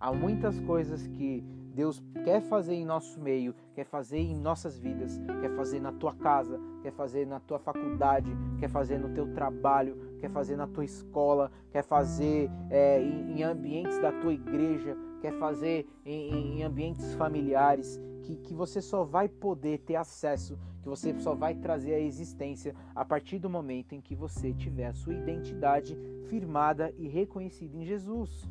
Há 0.00 0.12
muitas 0.12 0.58
coisas 0.58 1.06
que 1.06 1.44
Deus 1.74 2.00
quer 2.22 2.40
fazer 2.40 2.74
em 2.74 2.84
nosso 2.84 3.20
meio, 3.20 3.52
quer 3.74 3.84
fazer 3.84 4.18
em 4.18 4.36
nossas 4.36 4.78
vidas, 4.78 5.20
quer 5.40 5.50
fazer 5.56 5.80
na 5.80 5.90
tua 5.90 6.14
casa, 6.14 6.60
quer 6.82 6.92
fazer 6.92 7.26
na 7.26 7.40
tua 7.40 7.58
faculdade, 7.58 8.30
quer 8.60 8.68
fazer 8.68 8.96
no 8.96 9.12
teu 9.12 9.34
trabalho, 9.34 9.96
quer 10.20 10.30
fazer 10.30 10.56
na 10.56 10.68
tua 10.68 10.84
escola, 10.84 11.50
quer 11.72 11.82
fazer 11.82 12.48
é, 12.70 13.02
em, 13.02 13.40
em, 13.40 13.42
ambientes 13.42 13.98
da 13.98 14.12
tua 14.12 14.32
igreja, 14.32 14.96
quer 15.20 15.32
fazer 15.40 15.84
em, 16.06 16.58
em 16.58 16.62
ambientes 16.62 17.12
familiares, 17.14 18.00
que, 18.22 18.36
que 18.36 18.54
você 18.54 18.80
só 18.80 19.02
vai 19.02 19.28
poder 19.28 19.78
ter 19.78 19.96
acesso, 19.96 20.56
que 20.80 20.88
você 20.88 21.18
só 21.18 21.34
vai 21.34 21.56
trazer 21.56 21.94
a 21.94 22.00
existência 22.00 22.72
a 22.94 23.04
partir 23.04 23.40
do 23.40 23.50
momento 23.50 23.96
em 23.96 24.00
que 24.00 24.14
você 24.14 24.52
tiver 24.52 24.86
a 24.86 24.94
sua 24.94 25.14
identidade 25.14 25.98
firmada 26.28 26.94
e 26.96 27.08
reconhecida 27.08 27.76
em 27.76 27.84
Jesus. 27.84 28.48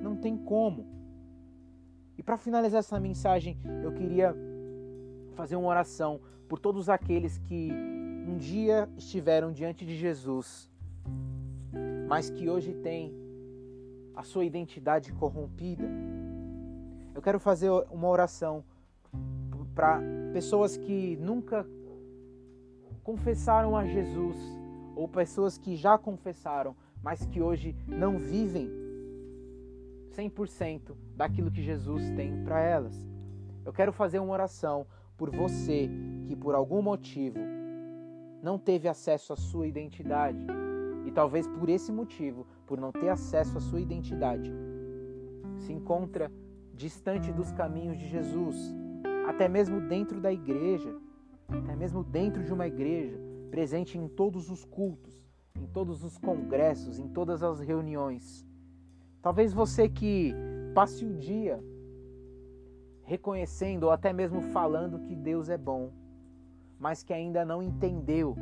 Não 0.00 0.16
tem 0.16 0.36
como. 0.36 1.01
E 2.16 2.22
para 2.22 2.36
finalizar 2.36 2.80
essa 2.80 3.00
mensagem, 3.00 3.58
eu 3.82 3.92
queria 3.92 4.34
fazer 5.34 5.56
uma 5.56 5.68
oração 5.68 6.20
por 6.48 6.58
todos 6.58 6.88
aqueles 6.88 7.38
que 7.38 7.72
um 8.28 8.36
dia 8.36 8.88
estiveram 8.96 9.52
diante 9.52 9.84
de 9.84 9.96
Jesus, 9.96 10.70
mas 12.06 12.30
que 12.30 12.48
hoje 12.48 12.74
têm 12.74 13.14
a 14.14 14.22
sua 14.22 14.44
identidade 14.44 15.12
corrompida. 15.12 15.88
Eu 17.14 17.22
quero 17.22 17.40
fazer 17.40 17.70
uma 17.90 18.08
oração 18.08 18.64
para 19.74 20.00
pessoas 20.32 20.76
que 20.76 21.16
nunca 21.16 21.66
confessaram 23.02 23.76
a 23.76 23.86
Jesus 23.86 24.36
ou 24.94 25.08
pessoas 25.08 25.56
que 25.56 25.74
já 25.74 25.96
confessaram, 25.96 26.76
mas 27.02 27.24
que 27.26 27.40
hoje 27.40 27.74
não 27.86 28.18
vivem 28.18 28.70
100% 30.12 30.94
daquilo 31.16 31.50
que 31.50 31.62
Jesus 31.62 32.10
tem 32.10 32.44
para 32.44 32.60
elas. 32.60 32.94
Eu 33.64 33.72
quero 33.72 33.92
fazer 33.92 34.18
uma 34.18 34.32
oração 34.32 34.86
por 35.16 35.30
você 35.30 35.88
que 36.26 36.36
por 36.36 36.54
algum 36.54 36.82
motivo 36.82 37.38
não 38.42 38.58
teve 38.58 38.88
acesso 38.88 39.32
à 39.32 39.36
sua 39.36 39.66
identidade 39.66 40.44
e 41.06 41.10
talvez 41.10 41.46
por 41.46 41.68
esse 41.68 41.90
motivo, 41.90 42.46
por 42.66 42.78
não 42.78 42.92
ter 42.92 43.08
acesso 43.08 43.58
à 43.58 43.60
sua 43.60 43.80
identidade, 43.80 44.52
se 45.58 45.72
encontra 45.72 46.30
distante 46.74 47.32
dos 47.32 47.52
caminhos 47.52 47.98
de 47.98 48.08
Jesus, 48.08 48.74
até 49.28 49.48
mesmo 49.48 49.80
dentro 49.80 50.20
da 50.20 50.32
igreja, 50.32 50.94
até 51.48 51.76
mesmo 51.76 52.02
dentro 52.02 52.42
de 52.44 52.52
uma 52.52 52.66
igreja, 52.66 53.18
presente 53.50 53.98
em 53.98 54.08
todos 54.08 54.50
os 54.50 54.64
cultos, 54.64 55.22
em 55.56 55.66
todos 55.66 56.02
os 56.02 56.18
congressos, 56.18 56.98
em 56.98 57.08
todas 57.08 57.42
as 57.42 57.60
reuniões 57.60 58.44
Talvez 59.22 59.52
você 59.52 59.88
que 59.88 60.34
passe 60.74 61.04
o 61.04 61.14
dia 61.14 61.62
reconhecendo 63.04 63.84
ou 63.84 63.90
até 63.92 64.12
mesmo 64.12 64.40
falando 64.40 64.98
que 64.98 65.14
Deus 65.14 65.48
é 65.48 65.56
bom, 65.56 65.92
mas 66.78 67.04
que 67.04 67.12
ainda 67.12 67.44
não 67.44 67.62
entendeu 67.62 68.36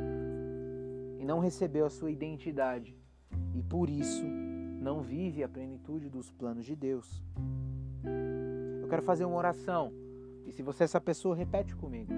e 1.19 1.23
não 1.23 1.39
recebeu 1.39 1.85
a 1.85 1.89
sua 1.89 2.09
identidade 2.09 2.97
e 3.53 3.61
por 3.61 3.89
isso 3.89 4.25
não 4.25 5.01
vive 5.01 5.43
a 5.43 5.49
plenitude 5.49 6.09
dos 6.09 6.31
planos 6.31 6.65
de 6.65 6.75
Deus. 6.75 7.23
Eu 8.81 8.87
quero 8.87 9.03
fazer 9.03 9.25
uma 9.25 9.37
oração 9.37 9.93
e 10.47 10.51
se 10.51 10.63
você 10.63 10.83
é 10.83 10.85
essa 10.85 10.99
pessoa, 10.99 11.35
repete 11.35 11.75
comigo. 11.75 12.11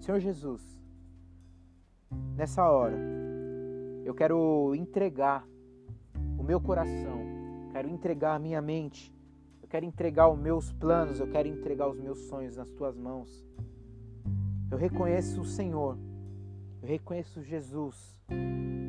Senhor 0.00 0.20
Jesus, 0.20 0.78
nessa 2.36 2.70
hora 2.70 2.98
eu 4.04 4.14
quero 4.14 4.74
entregar 4.74 5.46
o 6.38 6.42
meu 6.42 6.60
coração 6.60 7.27
quero 7.68 7.88
entregar 7.88 8.34
a 8.34 8.38
minha 8.38 8.60
mente, 8.60 9.14
eu 9.62 9.68
quero 9.68 9.84
entregar 9.84 10.28
os 10.28 10.38
meus 10.38 10.72
planos, 10.72 11.20
eu 11.20 11.28
quero 11.28 11.48
entregar 11.48 11.88
os 11.88 11.98
meus 11.98 12.18
sonhos 12.20 12.56
nas 12.56 12.70
tuas 12.70 12.96
mãos. 12.96 13.46
Eu 14.70 14.78
reconheço 14.78 15.40
o 15.40 15.44
Senhor, 15.44 15.98
eu 16.82 16.88
reconheço 16.88 17.42
Jesus 17.42 18.16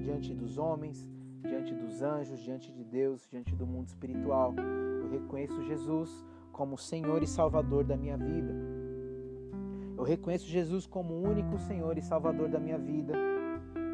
diante 0.03 0.33
dos 0.33 0.57
homens, 0.57 1.07
diante 1.41 1.73
dos 1.73 2.01
anjos, 2.01 2.39
diante 2.39 2.71
de 2.71 2.83
Deus, 2.83 3.27
diante 3.29 3.55
do 3.55 3.65
mundo 3.65 3.87
espiritual. 3.87 4.53
Eu 5.01 5.09
reconheço 5.09 5.61
Jesus 5.63 6.25
como 6.51 6.77
Senhor 6.77 7.23
e 7.23 7.27
Salvador 7.27 7.83
da 7.83 7.95
minha 7.95 8.17
vida. 8.17 8.53
Eu 9.97 10.03
reconheço 10.03 10.47
Jesus 10.47 10.85
como 10.85 11.13
o 11.13 11.29
único 11.29 11.57
Senhor 11.59 11.97
e 11.97 12.01
Salvador 12.01 12.49
da 12.49 12.59
minha 12.59 12.77
vida. 12.77 13.13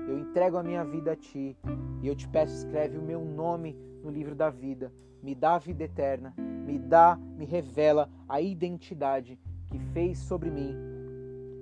Eu 0.07 0.19
entrego 0.19 0.57
a 0.57 0.63
minha 0.63 0.83
vida 0.83 1.13
a 1.13 1.15
Ti 1.15 1.57
e 2.01 2.07
eu 2.07 2.15
te 2.15 2.27
peço, 2.27 2.55
escreve 2.55 2.97
o 2.97 3.01
meu 3.01 3.23
nome 3.23 3.75
no 4.03 4.09
livro 4.09 4.35
da 4.35 4.49
vida. 4.49 4.91
Me 5.21 5.33
dá 5.33 5.55
a 5.55 5.59
vida 5.59 5.83
eterna, 5.83 6.33
me 6.37 6.77
dá, 6.77 7.17
me 7.37 7.45
revela 7.45 8.09
a 8.29 8.39
identidade 8.39 9.39
que 9.67 9.79
fez 9.79 10.19
sobre 10.19 10.51
mim, 10.51 10.75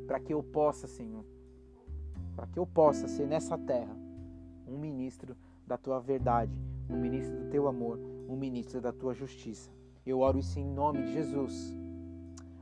para 0.06 0.19
que 0.19 0.34
eu 0.34 0.43
possa, 0.43 0.86
Senhor, 0.86 1.23
para 2.36 2.45
que 2.47 2.60
eu 2.60 2.65
possa 2.65 3.08
ser 3.08 3.25
nessa 3.25 3.58
terra 3.58 3.95
um 4.67 4.77
ministro 4.77 5.36
da 5.65 5.77
tua 5.77 5.99
verdade, 5.99 6.51
um 6.89 6.97
ministro 6.97 7.38
do 7.38 7.49
teu 7.49 7.67
amor, 7.67 7.99
um 8.27 8.36
ministro 8.36 8.82
da 8.82 8.91
tua 8.91 9.13
justiça. 9.13 9.71
Eu 10.06 10.19
oro 10.19 10.39
isso 10.39 10.60
em 10.60 10.65
nome 10.65 11.03
de 11.03 11.13
Jesus. 11.13 11.73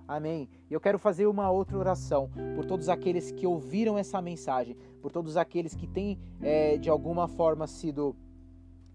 Amém. 0.07 0.49
Eu 0.69 0.79
quero 0.79 0.99
fazer 0.99 1.25
uma 1.25 1.49
outra 1.49 1.77
oração 1.77 2.29
por 2.55 2.65
todos 2.65 2.89
aqueles 2.89 3.31
que 3.31 3.47
ouviram 3.47 3.97
essa 3.97 4.21
mensagem, 4.21 4.75
por 5.01 5.11
todos 5.11 5.37
aqueles 5.37 5.73
que 5.73 5.87
têm 5.87 6.19
é, 6.41 6.77
de 6.77 6.89
alguma 6.89 7.27
forma 7.27 7.67
sido 7.67 8.15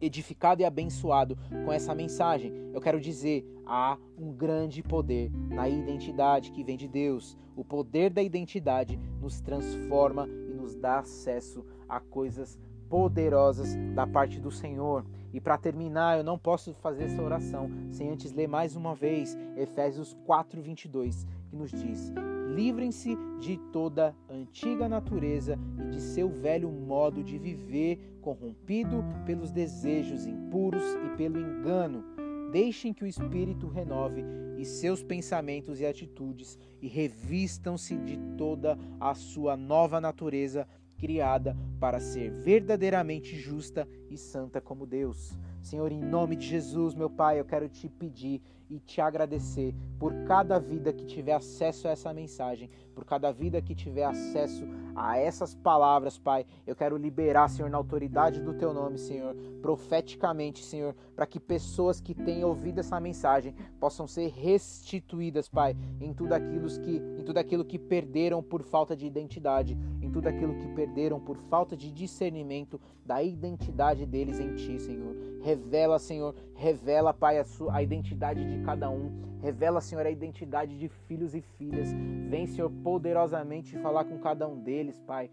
edificado 0.00 0.62
e 0.62 0.64
abençoado 0.64 1.36
com 1.64 1.72
essa 1.72 1.94
mensagem. 1.94 2.52
Eu 2.72 2.80
quero 2.80 3.00
dizer, 3.00 3.44
há 3.66 3.96
um 4.18 4.32
grande 4.32 4.82
poder 4.82 5.30
na 5.48 5.68
identidade 5.68 6.50
que 6.50 6.62
vem 6.62 6.76
de 6.76 6.86
Deus. 6.86 7.36
O 7.56 7.64
poder 7.64 8.10
da 8.10 8.22
identidade 8.22 8.98
nos 9.20 9.40
transforma 9.40 10.28
e 10.28 10.52
nos 10.52 10.74
dá 10.74 10.98
acesso 10.98 11.64
a 11.88 11.98
coisas 12.00 12.58
poderosas 12.88 13.74
da 13.94 14.06
parte 14.06 14.38
do 14.38 14.50
Senhor. 14.50 15.04
E 15.32 15.40
para 15.40 15.58
terminar, 15.58 16.18
eu 16.18 16.24
não 16.24 16.38
posso 16.38 16.72
fazer 16.74 17.04
essa 17.04 17.22
oração 17.22 17.68
sem 17.90 18.10
antes 18.10 18.32
ler 18.32 18.46
mais 18.46 18.76
uma 18.76 18.94
vez 18.94 19.36
Efésios 19.56 20.16
4:22, 20.26 21.26
que 21.48 21.56
nos 21.56 21.70
diz: 21.70 22.12
Livrem-se 22.54 23.16
de 23.40 23.58
toda 23.72 24.14
antiga 24.28 24.88
natureza 24.88 25.58
e 25.80 25.90
de 25.90 26.00
seu 26.00 26.28
velho 26.28 26.70
modo 26.70 27.22
de 27.22 27.38
viver, 27.38 28.18
corrompido 28.20 29.04
pelos 29.24 29.50
desejos 29.50 30.26
impuros 30.26 30.82
e 31.04 31.16
pelo 31.16 31.38
engano. 31.38 32.04
Deixem 32.52 32.94
que 32.94 33.04
o 33.04 33.06
Espírito 33.06 33.68
renove 33.68 34.24
e 34.56 34.64
seus 34.64 35.02
pensamentos 35.02 35.80
e 35.80 35.86
atitudes 35.86 36.58
e 36.80 36.88
revistam-se 36.88 37.96
de 37.96 38.16
toda 38.38 38.78
a 38.98 39.14
sua 39.14 39.56
nova 39.56 40.00
natureza 40.00 40.66
criada 40.96 41.56
para 41.78 42.00
ser 42.00 42.30
verdadeiramente 42.30 43.36
justa 43.36 43.86
e 44.10 44.16
santa 44.16 44.60
como 44.60 44.86
Deus. 44.86 45.38
Senhor, 45.62 45.90
em 45.90 46.00
nome 46.00 46.36
de 46.36 46.46
Jesus, 46.46 46.94
meu 46.94 47.10
Pai, 47.10 47.40
eu 47.40 47.44
quero 47.44 47.68
te 47.68 47.88
pedir 47.88 48.42
e 48.68 48.80
te 48.80 49.00
agradecer 49.00 49.74
por 49.98 50.12
cada 50.24 50.58
vida 50.58 50.92
que 50.92 51.04
tiver 51.04 51.32
acesso 51.32 51.86
a 51.86 51.92
essa 51.92 52.12
mensagem, 52.12 52.68
por 52.94 53.04
cada 53.04 53.32
vida 53.32 53.62
que 53.62 53.74
tiver 53.74 54.04
acesso 54.04 54.64
a 54.94 55.16
essas 55.16 55.54
palavras, 55.54 56.18
Pai. 56.18 56.44
Eu 56.66 56.74
quero 56.74 56.96
liberar, 56.96 57.48
Senhor, 57.48 57.70
na 57.70 57.76
autoridade 57.76 58.40
do 58.40 58.54
teu 58.54 58.72
nome, 58.72 58.98
Senhor, 58.98 59.34
profeticamente, 59.62 60.64
Senhor, 60.64 60.94
para 61.14 61.26
que 61.26 61.38
pessoas 61.38 62.00
que 62.00 62.14
tenham 62.14 62.48
ouvido 62.48 62.80
essa 62.80 62.98
mensagem 62.98 63.54
possam 63.78 64.06
ser 64.06 64.28
restituídas, 64.28 65.48
Pai, 65.48 65.76
em 66.00 66.12
tudo 66.12 66.32
aquilo 66.32 66.66
que 66.80 66.96
em 66.96 67.24
tudo 67.24 67.38
aquilo 67.38 67.64
que 67.64 67.78
perderam 67.78 68.42
por 68.42 68.62
falta 68.62 68.96
de 68.96 69.06
identidade, 69.06 69.76
em 70.00 70.10
tudo 70.10 70.28
aquilo 70.28 70.56
que 70.56 70.68
perderam 70.68 71.20
por 71.20 71.36
falta 71.36 71.76
de 71.76 71.90
discernimento 71.90 72.80
da 73.04 73.22
identidade 73.22 74.04
deles 74.04 74.40
em 74.40 74.54
ti, 74.54 74.80
Senhor. 74.80 75.14
Revela, 75.46 76.00
Senhor, 76.00 76.34
revela, 76.56 77.14
Pai, 77.14 77.38
a, 77.38 77.44
sua, 77.44 77.76
a 77.76 77.80
identidade 77.80 78.44
de 78.44 78.64
cada 78.64 78.90
um. 78.90 79.12
Revela, 79.40 79.80
Senhor, 79.80 80.04
a 80.04 80.10
identidade 80.10 80.76
de 80.76 80.88
filhos 80.88 81.36
e 81.36 81.40
filhas. 81.40 81.86
Vem, 82.28 82.48
Senhor, 82.48 82.68
poderosamente 82.82 83.78
falar 83.78 84.04
com 84.06 84.18
cada 84.18 84.48
um 84.48 84.58
deles, 84.58 84.98
Pai. 85.06 85.30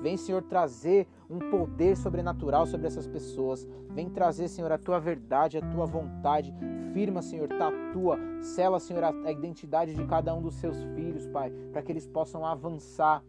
Vem, 0.00 0.16
Senhor, 0.16 0.40
trazer 0.44 1.06
um 1.28 1.38
poder 1.50 1.94
sobrenatural 1.94 2.64
sobre 2.64 2.86
essas 2.86 3.06
pessoas. 3.06 3.68
Vem 3.90 4.08
trazer, 4.08 4.48
Senhor, 4.48 4.72
a 4.72 4.78
tua 4.78 4.98
verdade, 4.98 5.58
a 5.58 5.60
tua 5.60 5.84
vontade. 5.84 6.54
Firma, 6.94 7.20
Senhor, 7.20 7.48
tatua, 7.48 8.18
sela, 8.40 8.80
Senhor, 8.80 9.04
a 9.04 9.30
identidade 9.30 9.94
de 9.94 10.06
cada 10.06 10.34
um 10.34 10.40
dos 10.40 10.54
seus 10.54 10.82
filhos, 10.94 11.26
Pai, 11.26 11.52
para 11.70 11.82
que 11.82 11.92
eles 11.92 12.06
possam 12.06 12.46
avançar 12.46 13.22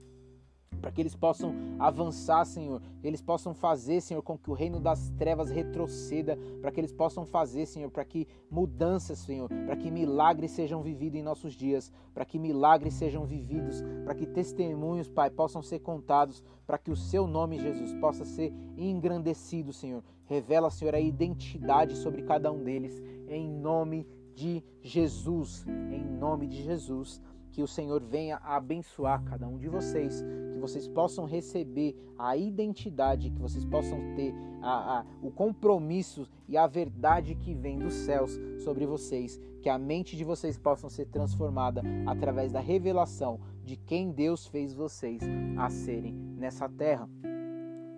para 0.81 0.91
que 0.91 1.01
eles 1.01 1.15
possam 1.15 1.53
avançar, 1.79 2.45
Senhor, 2.45 2.81
eles 3.03 3.21
possam 3.21 3.53
fazer, 3.53 4.01
Senhor, 4.01 4.21
com 4.21 4.37
que 4.37 4.49
o 4.49 4.53
reino 4.53 4.79
das 4.79 5.09
trevas 5.11 5.49
retroceda, 5.49 6.37
para 6.61 6.71
que 6.71 6.79
eles 6.79 6.91
possam 6.91 7.25
fazer, 7.25 7.65
Senhor, 7.65 7.89
para 7.89 8.05
que 8.05 8.27
mudanças, 8.49 9.19
Senhor, 9.19 9.49
para 9.49 9.75
que 9.75 9.91
milagres 9.91 10.51
sejam 10.51 10.81
vividos 10.81 11.19
em 11.19 11.23
nossos 11.23 11.53
dias, 11.53 11.91
para 12.13 12.25
que 12.25 12.37
milagres 12.37 12.93
sejam 12.93 13.25
vividos, 13.25 13.83
para 14.03 14.15
que 14.15 14.25
testemunhos, 14.25 15.07
Pai, 15.07 15.29
possam 15.29 15.61
ser 15.61 15.79
contados, 15.79 16.43
para 16.65 16.77
que 16.77 16.91
o 16.91 16.95
seu 16.95 17.27
nome, 17.27 17.59
Jesus, 17.59 17.93
possa 17.95 18.25
ser 18.25 18.53
engrandecido, 18.77 19.73
Senhor. 19.73 20.03
Revela, 20.25 20.69
Senhor, 20.69 20.95
a 20.95 20.99
identidade 20.99 21.95
sobre 21.95 22.23
cada 22.23 22.51
um 22.51 22.63
deles, 22.63 23.01
em 23.27 23.49
nome 23.49 24.07
de 24.33 24.63
Jesus, 24.81 25.65
em 25.67 26.03
nome 26.03 26.47
de 26.47 26.63
Jesus 26.63 27.21
que 27.53 27.61
o 27.61 27.67
Senhor 27.67 28.01
venha 28.01 28.37
abençoar 28.37 29.23
cada 29.23 29.47
um 29.47 29.57
de 29.57 29.69
vocês, 29.69 30.23
que 30.53 30.59
vocês 30.59 30.87
possam 30.87 31.23
receber 31.23 31.95
a 32.17 32.35
identidade, 32.35 33.29
que 33.29 33.39
vocês 33.39 33.63
possam 33.63 33.99
ter 34.15 34.33
a, 34.61 34.99
a, 34.99 35.05
o 35.21 35.29
compromisso 35.29 36.27
e 36.49 36.57
a 36.57 36.65
verdade 36.65 37.35
que 37.35 37.53
vem 37.53 37.77
dos 37.77 37.93
céus 37.93 38.39
sobre 38.63 38.87
vocês, 38.87 39.39
que 39.61 39.69
a 39.69 39.77
mente 39.77 40.17
de 40.17 40.23
vocês 40.23 40.57
possam 40.57 40.89
ser 40.89 41.05
transformada 41.05 41.83
através 42.07 42.51
da 42.51 42.59
revelação 42.59 43.39
de 43.63 43.77
quem 43.77 44.11
Deus 44.11 44.47
fez 44.47 44.73
vocês 44.73 45.21
a 45.55 45.69
serem 45.69 46.13
nessa 46.13 46.67
terra. 46.67 47.07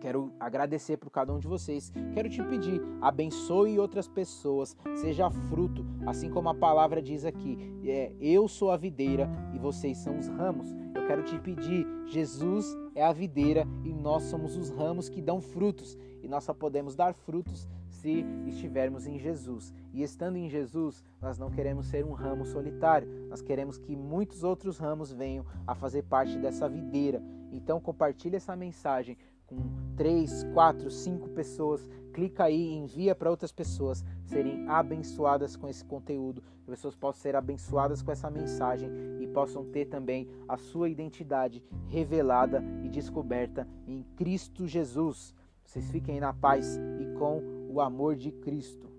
Quero 0.06 0.32
agradecer 0.40 0.98
por 0.98 1.10
cada 1.10 1.34
um 1.34 1.40
de 1.40 1.48
vocês. 1.48 1.92
Quero 2.14 2.30
te 2.30 2.40
pedir, 2.44 2.80
abençoe 3.02 3.80
outras 3.80 4.08
pessoas, 4.08 4.78
seja 4.94 5.32
fruto, 5.32 5.84
assim 6.06 6.30
como 6.30 6.48
a 6.48 6.54
palavra 6.54 7.02
diz 7.02 7.26
aqui. 7.26 7.58
É, 7.84 8.12
eu 8.22 8.48
sou 8.48 8.70
a 8.70 8.78
videira 8.78 9.28
e 9.52 9.58
vocês 9.58 9.98
são 9.98 10.20
os 10.20 10.28
ramos. 10.28 10.72
Eu 10.94 11.08
quero 11.08 11.24
te 11.24 11.40
pedir, 11.40 11.88
Jesus 12.06 12.78
é 12.94 13.04
a 13.04 13.12
videira 13.12 13.66
e 13.84 13.92
nós 13.92 14.22
somos 14.26 14.56
os 14.56 14.70
ramos 14.70 15.10
que 15.10 15.24
dão 15.24 15.42
frutos. 15.42 15.98
E 16.22 16.28
nós 16.28 16.44
só 16.44 16.54
podemos 16.54 16.96
dar 16.96 17.16
frutos 17.16 17.68
se 17.88 18.24
estivermos 18.46 19.08
em 19.08 19.18
Jesus. 19.18 19.74
E 19.92 20.04
estando 20.04 20.36
em 20.36 20.48
Jesus, 20.48 21.04
nós 21.20 21.40
não 21.40 21.50
queremos 21.50 21.88
ser 21.88 22.06
um 22.06 22.12
ramo 22.12 22.46
solitário, 22.46 23.08
nós 23.28 23.42
queremos 23.42 23.80
que 23.80 23.96
muitos 23.96 24.44
outros 24.44 24.78
ramos 24.78 25.12
venham 25.12 25.44
a 25.66 25.74
fazer 25.74 26.04
parte 26.04 26.38
dessa 26.38 26.70
videira. 26.70 27.24
Então 27.52 27.80
compartilhe 27.80 28.36
essa 28.36 28.56
mensagem 28.56 29.18
com 29.46 29.58
três, 29.96 30.44
quatro, 30.54 30.90
cinco 30.90 31.30
pessoas, 31.30 31.88
clica 32.14 32.46
aí 32.46 32.70
e 32.70 32.78
envia 32.78 33.14
para 33.14 33.30
outras 33.30 33.52
pessoas 33.52 34.04
serem 34.24 34.68
abençoadas 34.68 35.56
com 35.56 35.68
esse 35.68 35.84
conteúdo, 35.84 36.42
que 36.64 36.72
pessoas 36.72 36.96
possam 36.96 37.22
ser 37.22 37.36
abençoadas 37.36 38.02
com 38.02 38.12
essa 38.12 38.30
mensagem 38.32 38.90
e 39.20 39.28
possam 39.28 39.66
ter 39.66 39.86
também 39.86 40.28
a 40.48 40.58
sua 40.58 40.90
identidade 40.90 41.64
revelada 41.88 42.64
e 42.84 42.90
descoberta 42.90 43.68
em 43.88 44.04
Cristo 44.16 44.68
Jesus. 44.68 45.34
Vocês 45.64 45.90
fiquem 45.92 46.20
na 46.20 46.34
paz 46.34 46.80
e 47.00 47.18
com 47.18 47.42
o 47.70 47.82
amor 47.82 48.16
de 48.16 48.32
Cristo. 48.32 48.95